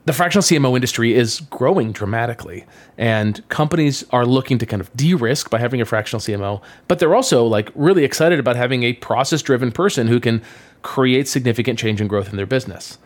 [0.07, 2.67] the fractional CMO industry is growing dramatically,
[2.99, 7.15] and companies are looking to kind of de-risk by having a fractional CMO, but they're
[7.15, 10.43] also like really excited about having a process-driven person who can
[10.83, 12.99] create significant change and growth in their business.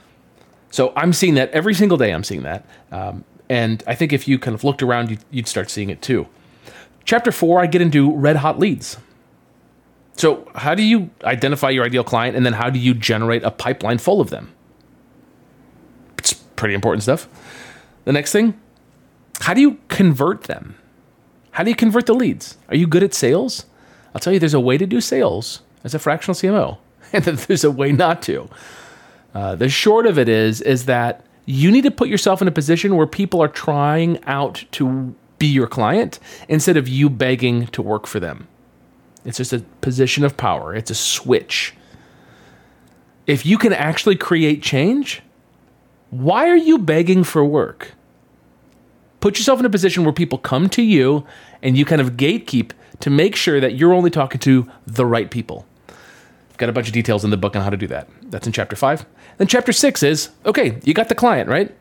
[0.71, 2.13] So I'm seeing that every single day.
[2.13, 5.49] I'm seeing that, um, and I think if you kind of looked around, you'd, you'd
[5.49, 6.27] start seeing it too.
[7.05, 8.99] Chapter four, I get into red hot leads.
[10.15, 13.53] So, how do you identify your ideal client, and then how do you generate a
[13.53, 14.53] pipeline full of them?
[16.59, 17.29] Pretty important stuff.
[18.05, 18.61] The next thing,
[19.41, 20.75] how do you convert them?
[21.53, 22.59] How do you convert the leads?
[22.69, 23.65] Are you good at sales?
[24.15, 26.79] I'll tell you, there's a way to do sales as a fractional CMO,
[27.13, 28.49] and there's a way not to.
[29.35, 32.53] Uh, the short of it is, is that you need to put yourself in a
[32.53, 36.19] position where people are trying out to be your client
[36.49, 38.49] instead of you begging to work for them.
[39.25, 40.75] It's just a position of power.
[40.75, 41.75] It's a switch.
[43.27, 45.23] If you can actually create change,
[46.11, 47.93] why are you begging for work?
[49.21, 51.27] Put yourself in a position where people come to you
[51.63, 55.31] and you kind of gatekeep to make sure that you're only talking to the right
[55.31, 55.67] people.
[56.51, 58.09] I've got a bunch of details in the book on how to do that.
[58.23, 59.07] That's in chapter five.
[59.37, 61.75] Then chapter six is okay, you got the client, right?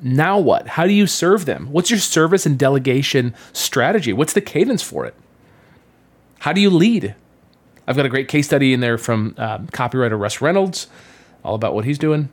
[0.00, 0.68] Now what?
[0.68, 1.68] How do you serve them?
[1.72, 4.12] What's your service and delegation strategy?
[4.12, 5.14] What's the cadence for it?
[6.40, 7.14] How do you lead?
[7.86, 10.86] I've got a great case study in there from um, copywriter Russ Reynolds,
[11.42, 12.28] all about what he's doing.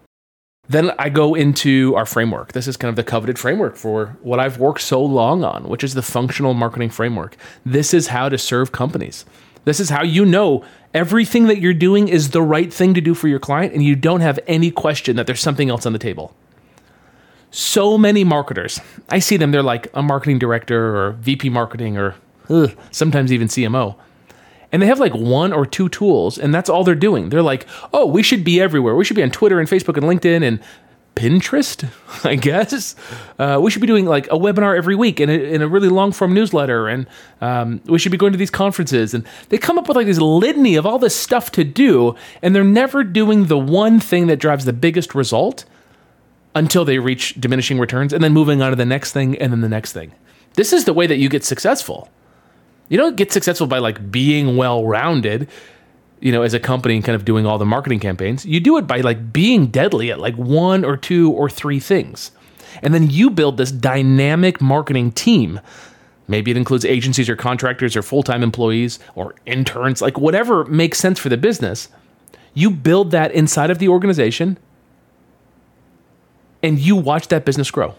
[0.67, 2.53] Then I go into our framework.
[2.53, 5.83] This is kind of the coveted framework for what I've worked so long on, which
[5.83, 7.37] is the functional marketing framework.
[7.65, 9.25] This is how to serve companies.
[9.65, 13.13] This is how you know everything that you're doing is the right thing to do
[13.13, 15.99] for your client and you don't have any question that there's something else on the
[15.99, 16.35] table.
[17.51, 22.15] So many marketers, I see them, they're like a marketing director or VP marketing or
[22.49, 23.95] ugh, sometimes even CMO
[24.75, 27.29] and they have like one or two tools and that's all they're doing.
[27.29, 28.93] They're like oh we should be everywhere.
[28.93, 30.59] We should be on twitter and facebook and linkedin and
[31.15, 31.89] pinterest
[32.25, 32.93] i guess.
[33.39, 35.87] Uh, we should be doing like a webinar every week in a, in a really
[35.87, 37.07] long form newsletter and
[37.39, 39.13] um, we should be going to these conferences.
[39.13, 42.53] And they come up with like this litany of all this stuff to do and
[42.53, 45.63] they're never doing the one thing that drives the biggest result
[46.53, 49.61] until they reach diminishing returns and then moving on to the next thing and then
[49.61, 50.11] the next thing.
[50.55, 52.09] This is the way that you get successful
[52.89, 55.49] you don't get successful by like being well rounded,
[56.19, 58.45] you know, as a company and kind of doing all the marketing campaigns.
[58.45, 62.31] You do it by like being deadly at like one or two or three things.
[62.81, 65.59] And then you build this dynamic marketing team.
[66.27, 70.97] Maybe it includes agencies or contractors or full time employees or interns, like whatever makes
[70.97, 71.89] sense for the business.
[72.53, 74.57] You build that inside of the organization
[76.63, 77.95] and you watch that business grow.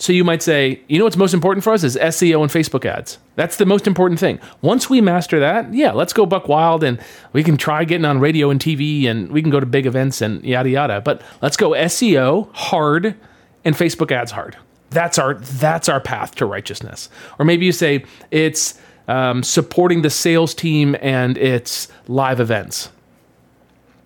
[0.00, 2.84] So you might say, you know what's most important for us is SEO and Facebook
[2.84, 3.18] ads.
[3.34, 4.38] That's the most important thing.
[4.62, 7.00] Once we master that, yeah, let's go buck wild and
[7.32, 10.22] we can try getting on radio and TV and we can go to big events
[10.22, 11.00] and yada yada.
[11.00, 13.16] But let's go SEO hard
[13.64, 14.56] and Facebook ads hard.
[14.90, 17.10] That's our that's our path to righteousness.
[17.40, 22.90] Or maybe you say it's um, supporting the sales team and it's live events.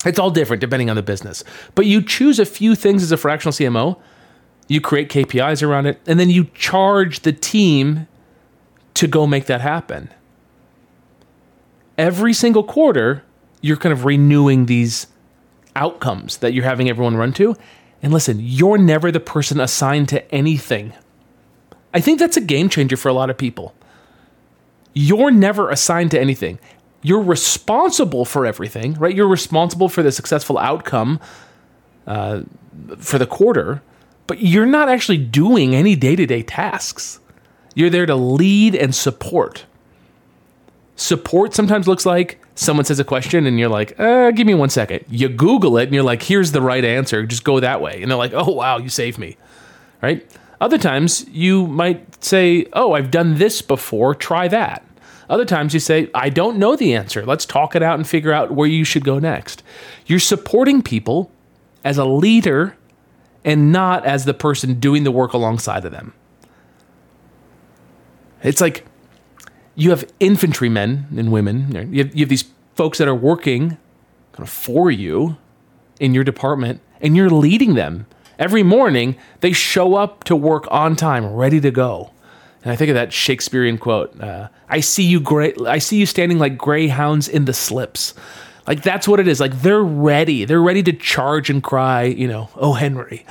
[0.07, 1.45] It's all different depending on the business.
[1.75, 4.01] But you choose a few things as a fractional CMO
[4.73, 8.07] you create KPIs around it, and then you charge the team
[8.95, 10.11] to go make that happen.
[11.99, 13.23] Every single quarter,
[13.61, 15.07] you're kind of renewing these
[15.77, 17.55] outcomes that you're having everyone run to.
[18.03, 20.93] And listen, you're never the person assigned to anything.
[21.95, 23.75] I think that's a game changer for a lot of people.
[24.95, 26.59] You're never assigned to anything.
[27.03, 29.15] You're responsible for everything, right?
[29.15, 31.21] You're responsible for the successful outcome
[32.07, 32.43] uh,
[32.99, 33.83] for the quarter,
[34.27, 37.21] but you're not actually doing any day to day tasks.
[37.75, 39.65] You're there to lead and support.
[40.97, 44.69] Support sometimes looks like someone says a question and you're like, uh, give me one
[44.69, 45.05] second.
[45.09, 47.25] You Google it and you're like, here's the right answer.
[47.27, 48.03] Just go that way.
[48.03, 49.37] And they're like, oh, wow, you saved me.
[50.03, 50.27] Right?
[50.61, 54.15] Other times you might say, oh, I've done this before.
[54.15, 54.87] Try that.
[55.29, 57.25] Other times you say, I don't know the answer.
[57.25, 59.63] Let's talk it out and figure out where you should go next.
[60.07, 61.31] You're supporting people
[61.85, 62.77] as a leader
[63.45, 66.15] and not as the person doing the work alongside of them.
[68.43, 68.85] It's like
[69.75, 73.79] you have infantrymen and women, you have, you have these folks that are working
[74.33, 75.37] kind of for you
[76.01, 78.07] in your department, and you're leading them.
[78.39, 82.11] Every morning, they show up to work on time, ready to go.
[82.63, 86.07] And I think of that Shakespearean quote: uh, "I see you, gray, I see you
[86.07, 88.15] standing like greyhounds in the slips."
[88.67, 89.41] Like that's what it is.
[89.41, 90.45] Like they're ready.
[90.45, 93.27] They're ready to charge and cry, you know, oh Henry.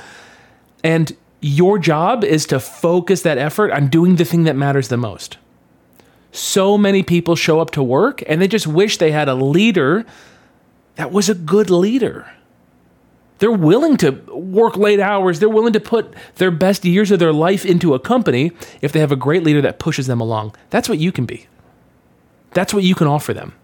[0.84, 4.96] And your job is to focus that effort on doing the thing that matters the
[4.96, 5.38] most.
[6.32, 10.04] So many people show up to work and they just wish they had a leader
[10.96, 12.30] that was a good leader.
[13.38, 15.40] They're willing to work late hours.
[15.40, 19.00] They're willing to put their best years of their life into a company if they
[19.00, 20.54] have a great leader that pushes them along.
[20.70, 21.48] That's what you can be.
[22.52, 23.54] That's what you can offer them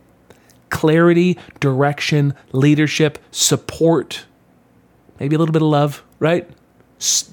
[0.71, 4.25] clarity, direction, leadership, support,
[5.21, 6.49] maybe a little bit of love, right?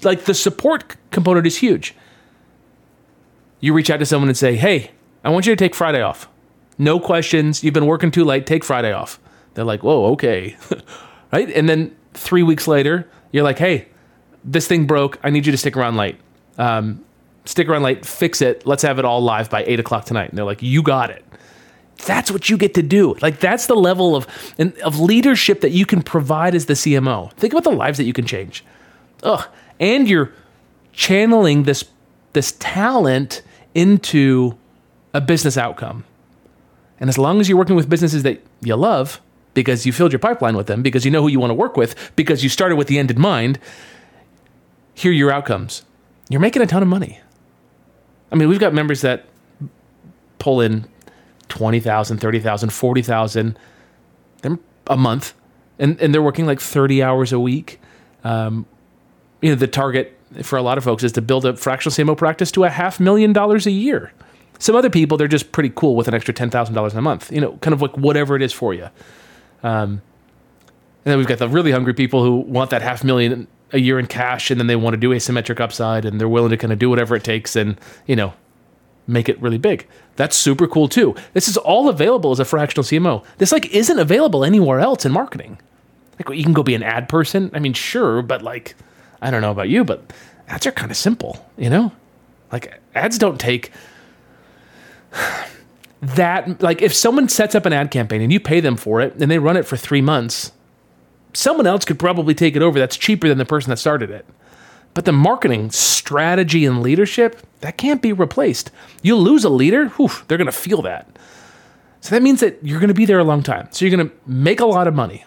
[0.02, 1.94] Like the support component is huge.
[3.60, 4.92] You reach out to someone and say, hey,
[5.24, 6.28] I want you to take Friday off.
[6.78, 7.64] No questions.
[7.64, 8.46] You've been working too late.
[8.46, 9.18] Take Friday off.
[9.54, 10.56] They're like, whoa, okay.
[11.32, 11.50] right?
[11.50, 13.88] And then three weeks later, you're like, hey,
[14.44, 15.18] this thing broke.
[15.22, 16.16] I need you to stick around late.
[16.58, 17.04] Um,
[17.44, 18.66] stick around late, fix it.
[18.66, 20.28] Let's have it all live by eight o'clock tonight.
[20.28, 21.24] And they're like, you got it.
[22.04, 23.14] That's what you get to do.
[23.22, 24.26] Like that's the level of
[24.84, 27.32] of leadership that you can provide as the CMO.
[27.32, 28.64] Think about the lives that you can change.
[29.22, 29.46] Ugh.
[29.80, 30.32] And you're
[30.92, 31.84] channeling this
[32.32, 33.42] this talent
[33.74, 34.56] into
[35.14, 36.04] a business outcome.
[37.00, 39.20] And as long as you're working with businesses that you love,
[39.54, 41.76] because you filled your pipeline with them, because you know who you want to work
[41.76, 43.58] with, because you started with the end in mind,
[44.94, 45.82] here are your outcomes.
[46.28, 47.20] You're making a ton of money.
[48.32, 49.26] I mean, we've got members that
[50.38, 50.86] pull in
[51.48, 53.58] 20,000, 30,000, 40,000
[54.88, 55.34] a month
[55.78, 57.80] and, and they're working like 30 hours a week.
[58.24, 58.66] Um,
[59.40, 62.16] you know, the target for a lot of folks is to build a fractional CMO
[62.16, 64.12] practice to a half million dollars a year.
[64.58, 67.56] Some other people, they're just pretty cool with an extra $10,000 a month, you know,
[67.58, 68.88] kind of like whatever it is for you.
[69.62, 70.00] Um,
[71.04, 73.98] and then we've got the really hungry people who want that half million a year
[73.98, 76.72] in cash and then they want to do asymmetric upside and they're willing to kind
[76.72, 78.32] of do whatever it takes and, you know,
[79.06, 79.86] make it really big.
[80.16, 81.14] That's super cool too.
[81.32, 83.24] This is all available as a fractional CMO.
[83.38, 85.58] This like isn't available anywhere else in marketing.
[86.18, 87.50] Like you can go be an ad person.
[87.54, 88.74] I mean, sure, but like
[89.20, 90.12] I don't know about you, but
[90.48, 91.92] ads are kind of simple, you know?
[92.52, 93.70] Like ads don't take
[96.02, 99.14] that like if someone sets up an ad campaign and you pay them for it
[99.14, 100.52] and they run it for 3 months,
[101.32, 104.26] someone else could probably take it over that's cheaper than the person that started it.
[104.94, 108.70] But the marketing strategy and leadership, that can't be replaced.
[109.02, 111.08] You lose a leader, whew, they're going to feel that.
[112.00, 113.66] So that means that you're going to be there a long time.
[113.72, 115.24] So you're going to make a lot of money.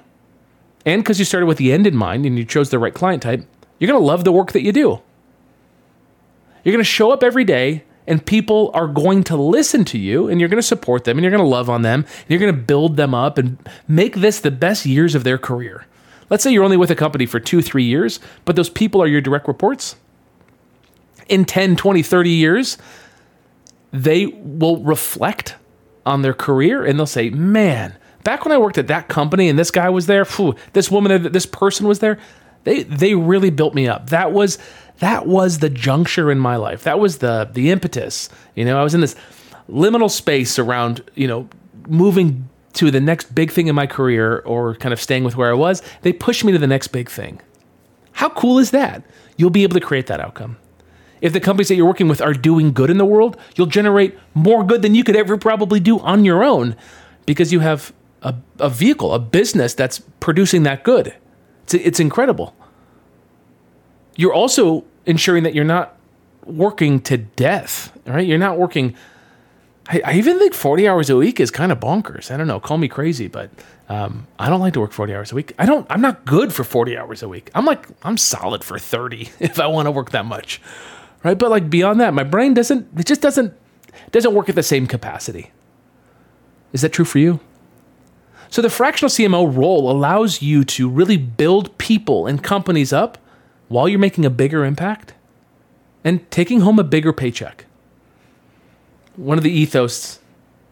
[0.85, 3.21] And because you started with the end in mind and you chose the right client
[3.21, 3.45] type,
[3.77, 5.01] you're going to love the work that you do.
[6.63, 10.29] You're going to show up every day and people are going to listen to you
[10.29, 12.39] and you're going to support them and you're going to love on them and you're
[12.39, 15.85] going to build them up and make this the best years of their career.
[16.29, 19.07] Let's say you're only with a company for two, three years, but those people are
[19.07, 19.97] your direct reports.
[21.29, 22.77] In 10, 20, 30 years,
[23.91, 25.55] they will reflect
[26.05, 29.57] on their career and they'll say, man, back when I worked at that company and
[29.57, 32.19] this guy was there, phew, this woman, this person was there,
[32.63, 34.09] they, they really built me up.
[34.09, 34.57] That was,
[34.99, 36.83] that was the juncture in my life.
[36.83, 38.29] That was the, the impetus.
[38.55, 39.15] You know, I was in this
[39.69, 41.47] liminal space around, you know,
[41.87, 45.49] moving to the next big thing in my career or kind of staying with where
[45.49, 47.41] I was, they pushed me to the next big thing.
[48.11, 49.03] How cool is that?
[49.37, 50.57] You'll be able to create that outcome.
[51.21, 54.17] If the companies that you're working with are doing good in the world, you'll generate
[54.33, 56.75] more good than you could ever probably do on your own
[57.25, 61.13] because you have a, a vehicle, a business that's producing that good.
[61.63, 62.55] It's, it's incredible.
[64.15, 65.97] You're also ensuring that you're not
[66.45, 68.25] working to death, right?
[68.25, 68.95] You're not working
[69.89, 72.29] I, even think 40 hours a week is kind of bonkers.
[72.29, 72.59] I don't know.
[72.59, 73.49] Call me crazy, but
[73.89, 75.53] um, I don't like to work 40 hours a week.
[75.57, 77.49] I don't, I'm not good for 40 hours a week.
[77.55, 80.61] I'm like, I'm solid for 30 if I want to work that much.
[81.23, 81.37] Right.
[81.37, 83.53] But like beyond that, my brain doesn't, it just doesn't,
[84.11, 85.51] doesn't work at the same capacity.
[86.71, 87.39] Is that true for you?
[88.49, 93.17] So the fractional CMO role allows you to really build people and companies up
[93.67, 95.13] while you're making a bigger impact
[96.03, 97.65] and taking home a bigger paycheck
[99.19, 100.19] one of the ethos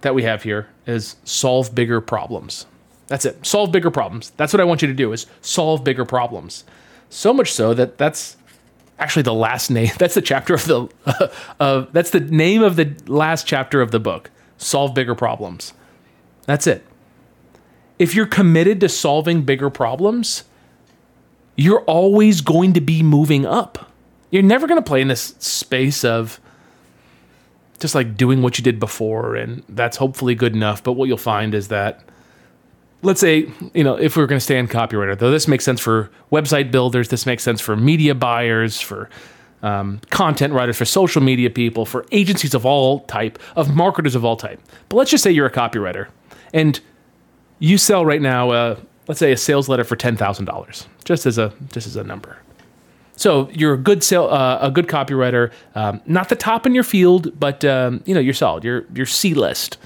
[0.02, 2.66] that we have here is solve bigger problems.
[3.08, 3.45] That's it.
[3.45, 4.32] Solve bigger problems.
[4.38, 6.64] That's what I want you to do is solve bigger problems.
[7.10, 8.37] So much so that that's
[9.00, 9.91] actually the last name.
[9.98, 11.28] That's the chapter of the uh,
[11.60, 14.32] uh, that's the name of the last chapter of the book.
[14.58, 15.74] Solve bigger problems.
[16.45, 16.84] That's it.
[18.00, 20.43] If you're committed to solving bigger problems,
[21.56, 23.91] you're always going to be moving up.
[24.30, 26.39] You're never going to play in this space of
[27.80, 30.84] just like doing what you did before, and that's hopefully good enough.
[30.84, 32.04] But what you'll find is that,
[33.02, 35.64] let's say, you know, if we are going to stay in copywriter, though this makes
[35.64, 39.10] sense for website builders, this makes sense for media buyers, for
[39.64, 44.26] um, content writers, for social media people, for agencies of all type, of marketers of
[44.26, 44.62] all type.
[44.89, 46.08] But let's just say you're a copywriter
[46.54, 46.80] and
[47.60, 51.26] you sell right now, uh, let's say, a sales letter for ten thousand dollars, just
[51.26, 52.38] as a just as a number.
[53.16, 56.84] So you're a good sale, uh, a good copywriter, um, not the top in your
[56.84, 58.64] field, but um, you know you're solid.
[58.64, 59.78] You're you're C list,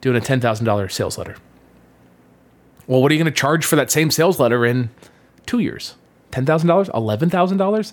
[0.00, 1.36] doing a ten thousand dollars sales letter.
[2.88, 4.90] Well, what are you going to charge for that same sales letter in
[5.46, 5.94] two years?
[6.32, 7.92] Ten thousand dollars, eleven thousand dollars.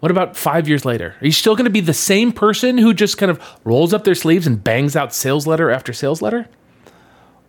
[0.00, 1.14] What about five years later?
[1.20, 4.04] Are you still going to be the same person who just kind of rolls up
[4.04, 6.48] their sleeves and bangs out sales letter after sales letter?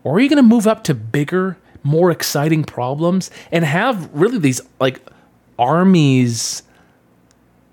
[0.03, 4.37] Or are you going to move up to bigger, more exciting problems and have really
[4.37, 5.01] these like
[5.57, 6.63] armies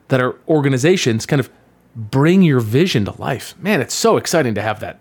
[0.09, 1.51] that are organizations kind of
[1.95, 3.55] bring your vision to life?
[3.59, 5.01] Man, it's so exciting to have that.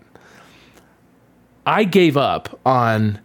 [1.64, 3.20] I gave up on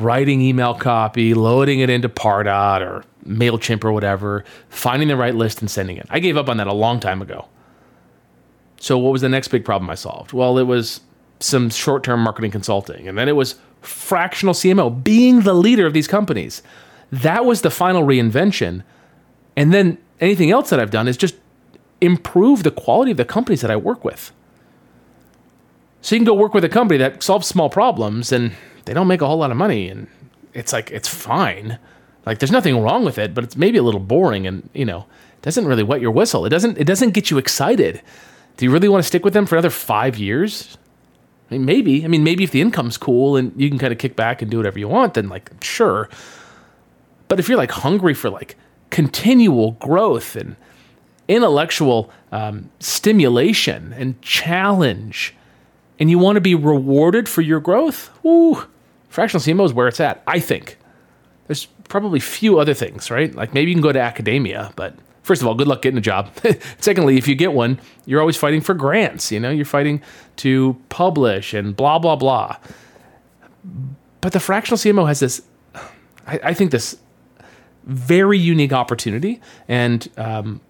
[0.00, 5.60] writing email copy, loading it into Pardot or MailChimp or whatever, finding the right list
[5.60, 6.06] and sending it.
[6.10, 7.46] I gave up on that a long time ago.
[8.78, 10.32] So, what was the next big problem I solved?
[10.32, 11.00] Well, it was
[11.38, 15.92] some short term marketing consulting, and then it was fractional CMO, being the leader of
[15.92, 16.62] these companies.
[17.12, 18.82] That was the final reinvention.
[19.56, 21.34] And then anything else that I've done is just
[22.00, 24.32] improve the quality of the companies that I work with.
[26.02, 28.52] So you can go work with a company that solves small problems and
[28.90, 30.08] they don't make a whole lot of money and
[30.52, 31.78] it's like it's fine.
[32.26, 35.06] Like there's nothing wrong with it, but it's maybe a little boring and, you know,
[35.42, 36.44] doesn't really wet your whistle.
[36.44, 38.02] It doesn't it doesn't get you excited.
[38.56, 40.76] Do you really want to stick with them for another 5 years?
[41.48, 42.04] I mean, maybe.
[42.04, 44.50] I mean, maybe if the income's cool and you can kind of kick back and
[44.50, 46.08] do whatever you want, then like sure.
[47.28, 48.56] But if you're like hungry for like
[48.90, 50.56] continual growth and
[51.28, 55.36] intellectual um, stimulation and challenge,
[56.00, 58.66] and you want to be rewarded for your growth, ooh,
[59.10, 60.22] fractional CMO is where it's at.
[60.26, 60.78] I think
[61.48, 63.34] there's probably few other things, right?
[63.34, 66.00] Like maybe you can go to academia, but first of all, good luck getting a
[66.00, 66.30] job.
[66.78, 69.30] Secondly, if you get one, you're always fighting for grants.
[69.30, 70.00] You know, you're fighting
[70.36, 72.56] to publish and blah blah blah.
[74.20, 75.42] But the fractional CMO has this,
[76.26, 76.96] I, I think, this
[77.84, 80.60] very unique opportunity, and um,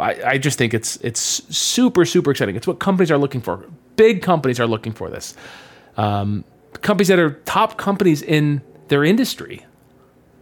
[0.00, 2.56] I, I just think it's it's super super exciting.
[2.56, 3.66] It's what companies are looking for.
[3.96, 5.34] Big companies are looking for this.
[5.98, 6.44] Um,
[6.82, 9.64] companies that are top companies in their industry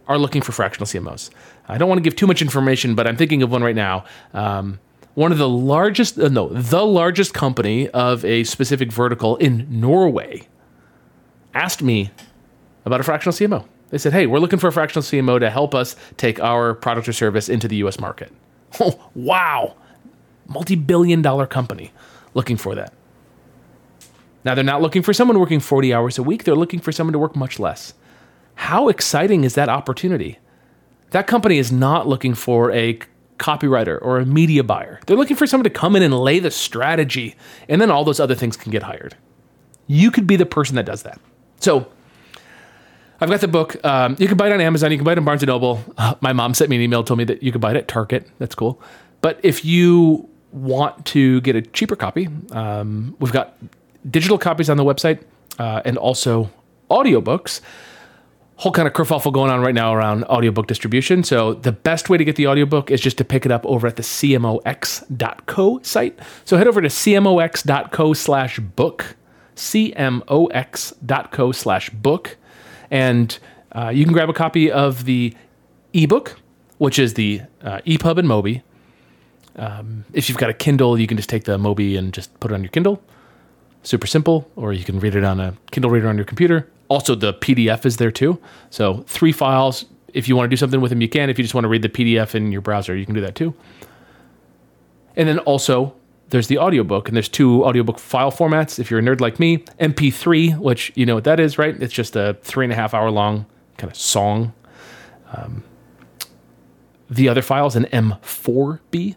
[0.07, 1.29] are looking for fractional CMOs.
[1.67, 4.03] I don't want to give too much information, but I'm thinking of one right now.
[4.33, 4.79] Um,
[5.13, 10.47] one of the largest, uh, no, the largest company of a specific vertical in Norway
[11.53, 12.11] asked me
[12.85, 13.65] about a fractional CMO.
[13.89, 17.07] They said, hey, we're looking for a fractional CMO to help us take our product
[17.09, 18.31] or service into the US market.
[18.79, 19.75] Oh, wow.
[20.47, 21.91] Multi billion dollar company
[22.33, 22.93] looking for that.
[24.43, 27.13] Now, they're not looking for someone working 40 hours a week, they're looking for someone
[27.13, 27.93] to work much less.
[28.55, 30.39] How exciting is that opportunity?
[31.11, 32.99] That company is not looking for a
[33.37, 34.99] copywriter or a media buyer.
[35.05, 37.35] They're looking for someone to come in and lay the strategy,
[37.67, 39.15] and then all those other things can get hired.
[39.87, 41.19] You could be the person that does that.
[41.59, 41.87] So,
[43.19, 43.83] I've got the book.
[43.85, 44.91] Um, you can buy it on Amazon.
[44.91, 45.79] You can buy it on Barnes and Noble.
[45.97, 47.87] Uh, my mom sent me an email, told me that you could buy it at
[47.87, 48.27] Target.
[48.39, 48.81] That's cool.
[49.21, 53.55] But if you want to get a cheaper copy, um, we've got
[54.09, 55.23] digital copies on the website
[55.59, 56.49] uh, and also
[56.89, 57.61] audiobooks
[58.61, 61.23] whole kind of kerfuffle going on right now around audiobook distribution.
[61.23, 63.87] So the best way to get the audiobook is just to pick it up over
[63.87, 66.19] at the cmox.co site.
[66.45, 69.15] So head over to cmox.co slash book,
[69.55, 72.37] cmox.co slash book,
[72.91, 73.39] and
[73.71, 75.35] uh, you can grab a copy of the
[75.93, 76.39] ebook,
[76.77, 78.61] which is the uh, EPUB and Mobi.
[79.55, 82.51] Um, if you've got a Kindle, you can just take the Mobi and just put
[82.51, 83.01] it on your Kindle.
[83.83, 86.69] Super simple, or you can read it on a Kindle reader on your computer.
[86.87, 88.39] Also, the PDF is there too.
[88.69, 89.85] So, three files.
[90.13, 91.29] If you want to do something with them, you can.
[91.29, 93.35] If you just want to read the PDF in your browser, you can do that
[93.35, 93.55] too.
[95.15, 95.95] And then also,
[96.29, 98.79] there's the audiobook, and there's two audiobook file formats.
[98.79, 101.79] If you're a nerd like me, MP3, which you know what that is, right?
[101.81, 103.45] It's just a three and a half hour long
[103.77, 104.53] kind of song.
[105.33, 105.63] Um,
[107.09, 109.15] the other file is an M4B.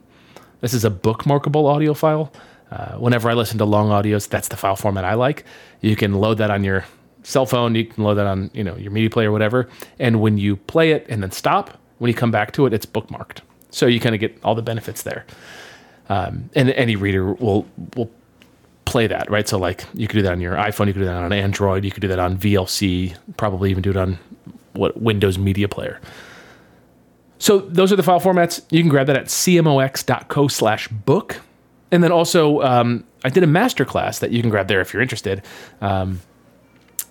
[0.60, 2.32] This is a bookmarkable audio file.
[2.74, 5.44] Uh, whenever I listen to long audios, that's the file format I like.
[5.80, 6.84] You can load that on your
[7.22, 7.76] cell phone.
[7.76, 9.68] You can load that on you know your media player whatever.
[10.00, 12.84] And when you play it and then stop, when you come back to it, it's
[12.84, 13.38] bookmarked.
[13.70, 15.24] So you kind of get all the benefits there.
[16.08, 17.64] Um, and any reader will
[17.94, 18.10] will
[18.86, 19.46] play that, right?
[19.48, 21.84] So like you could do that on your iPhone, you could do that on Android,
[21.84, 24.18] you could do that on VLC, probably even do it on
[24.72, 26.00] what Windows Media Player.
[27.38, 28.62] So those are the file formats.
[28.70, 31.40] You can grab that at cmox.co slash book.
[31.94, 35.00] And then also, um, I did a masterclass that you can grab there if you're
[35.00, 35.42] interested.
[35.80, 36.20] Um,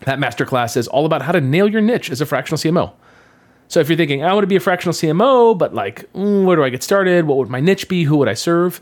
[0.01, 2.91] that masterclass is all about how to nail your niche as a fractional CMO.
[3.69, 6.57] So if you're thinking, I want to be a fractional CMO, but like, mm, where
[6.57, 7.27] do I get started?
[7.27, 8.03] What would my niche be?
[8.03, 8.81] Who would I serve?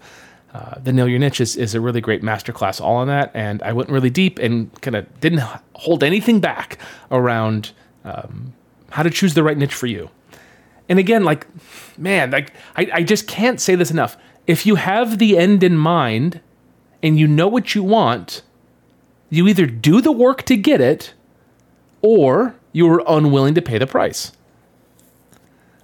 [0.55, 3.29] Uh, the Nail Your Niche is, is a really great masterclass all on that.
[3.35, 5.43] And I went really deep and kind of didn't
[5.75, 6.79] hold anything back
[7.11, 7.73] around
[8.05, 8.53] um,
[8.89, 10.09] how to choose the right niche for you.
[10.89, 11.45] And again, like,
[11.95, 14.17] man, like I, I just can't say this enough.
[14.51, 16.41] If you have the end in mind
[17.01, 18.41] and you know what you want,
[19.29, 21.13] you either do the work to get it
[22.01, 24.33] or you are unwilling to pay the price.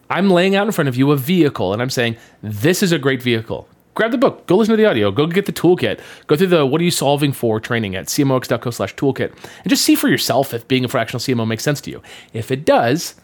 [0.10, 3.00] I'm laying out in front of you a vehicle and I'm saying, this is a
[3.00, 3.70] great vehicle.
[3.96, 6.66] Grab the book, go listen to the audio, go get the toolkit, go through the
[6.66, 9.32] what are you solving for training at cmox.co slash toolkit,
[9.64, 12.02] and just see for yourself if being a fractional CMO makes sense to you.
[12.34, 13.16] If it does,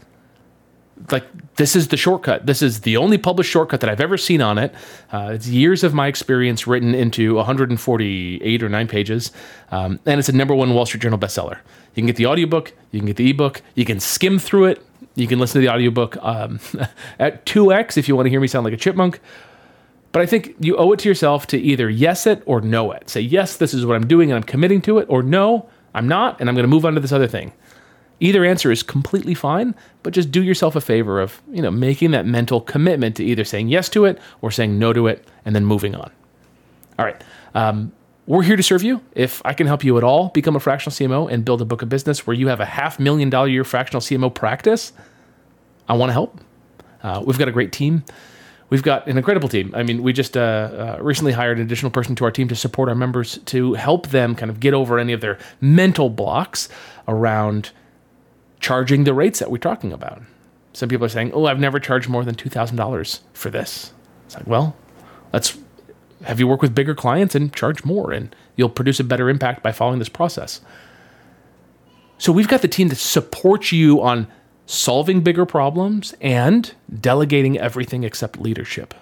[1.12, 1.26] like
[1.56, 2.46] this is the shortcut.
[2.46, 4.74] This is the only published shortcut that I've ever seen on it.
[5.12, 9.32] Uh, it's years of my experience written into 148 or nine pages,
[9.72, 11.58] um, and it's a number one Wall Street Journal bestseller.
[11.96, 14.86] You can get the audiobook, you can get the ebook, you can skim through it,
[15.16, 16.60] you can listen to the audiobook um,
[17.20, 19.20] at 2x if you want to hear me sound like a chipmunk.
[20.12, 23.10] But I think you owe it to yourself to either yes it or no it.
[23.10, 26.08] Say, yes, this is what I'm doing and I'm committing to it, or no, I'm
[26.08, 27.54] not, and I'm going to move on to this other thing.
[28.20, 32.12] Either answer is completely fine, but just do yourself a favor of, you know, making
[32.12, 35.56] that mental commitment to either saying yes to it or saying no to it and
[35.56, 36.12] then moving on.
[36.98, 37.22] All right.
[37.56, 37.92] Um,
[38.26, 39.02] we're here to serve you.
[39.14, 41.82] If I can help you at all become a fractional CMO and build a book
[41.82, 44.94] of business where you have a half million dollar year fractional CMO practice,
[45.90, 46.40] I want to help.
[47.02, 48.04] Uh, we've got a great team.
[48.70, 49.74] We've got an incredible team.
[49.76, 52.56] I mean, we just uh, uh, recently hired an additional person to our team to
[52.56, 56.70] support our members to help them kind of get over any of their mental blocks
[57.08, 57.72] around
[58.64, 60.22] charging the rates that we're talking about.
[60.72, 63.94] Some people are saying, "Oh, I've never charged more than two thousand dollars for this."
[64.26, 64.76] It's like, well,
[65.32, 65.58] let's
[66.24, 69.62] have you work with bigger clients and charge more, and you'll produce a better impact
[69.62, 70.62] by following this process.
[72.18, 74.28] So we've got the team to support you on
[74.66, 78.94] solving bigger problems and delegating everything except leadership.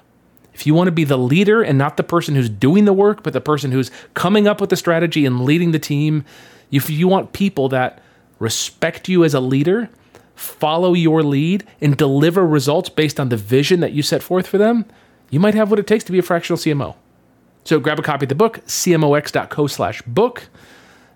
[0.53, 3.21] If you want to be the leader and not the person who's doing the work,
[3.21, 6.25] but the person who's coming up with the strategy and leading the team,
[6.71, 8.01] if you want people that
[8.41, 9.89] respect you as a leader,
[10.35, 14.57] follow your lead, and deliver results based on the vision that you set forth for
[14.57, 14.85] them,
[15.29, 16.95] you might have what it takes to be a fractional CMO.
[17.63, 20.49] So grab a copy of the book, cmox.co slash book.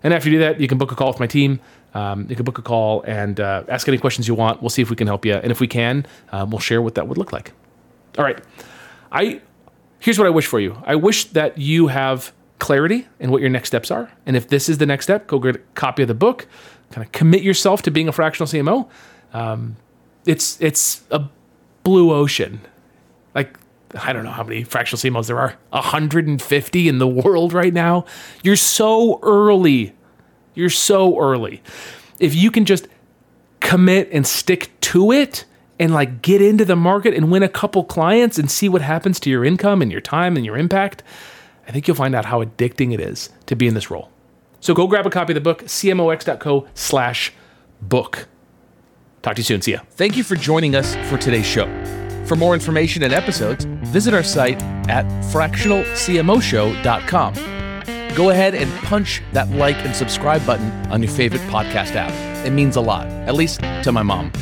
[0.02, 1.60] And after you do that, you can book a call with my team.
[1.92, 4.62] Um, you can book a call and uh, ask any questions you want.
[4.62, 5.34] We'll see if we can help you.
[5.34, 7.52] And if we can, um, we'll share what that would look like.
[8.16, 8.38] All right.
[9.10, 9.40] I
[9.98, 10.80] here's what I wish for you.
[10.84, 14.10] I wish that you have clarity in what your next steps are.
[14.24, 16.46] And if this is the next step, go get a copy of the book
[16.90, 18.88] kind of commit yourself to being a fractional CMO,
[19.32, 19.76] um,
[20.24, 21.28] it's it's a
[21.82, 22.60] blue ocean.
[23.34, 23.58] Like
[23.94, 25.56] I don't know how many fractional CMOs there are.
[25.70, 28.04] 150 in the world right now.
[28.42, 29.94] You're so early.
[30.54, 31.62] You're so early.
[32.18, 32.88] If you can just
[33.60, 35.44] commit and stick to it
[35.78, 39.20] and like get into the market and win a couple clients and see what happens
[39.20, 41.02] to your income and your time and your impact,
[41.68, 44.10] I think you'll find out how addicting it is to be in this role.
[44.66, 47.32] So go grab a copy of the book, cmox.co slash
[47.80, 48.26] book.
[49.22, 49.62] Talk to you soon.
[49.62, 49.82] See ya.
[49.92, 51.66] Thank you for joining us for today's show.
[52.26, 57.34] For more information and episodes, visit our site at fractionalcmoshow.com.
[58.16, 62.10] Go ahead and punch that like and subscribe button on your favorite podcast app.
[62.44, 64.32] It means a lot, at least to my mom.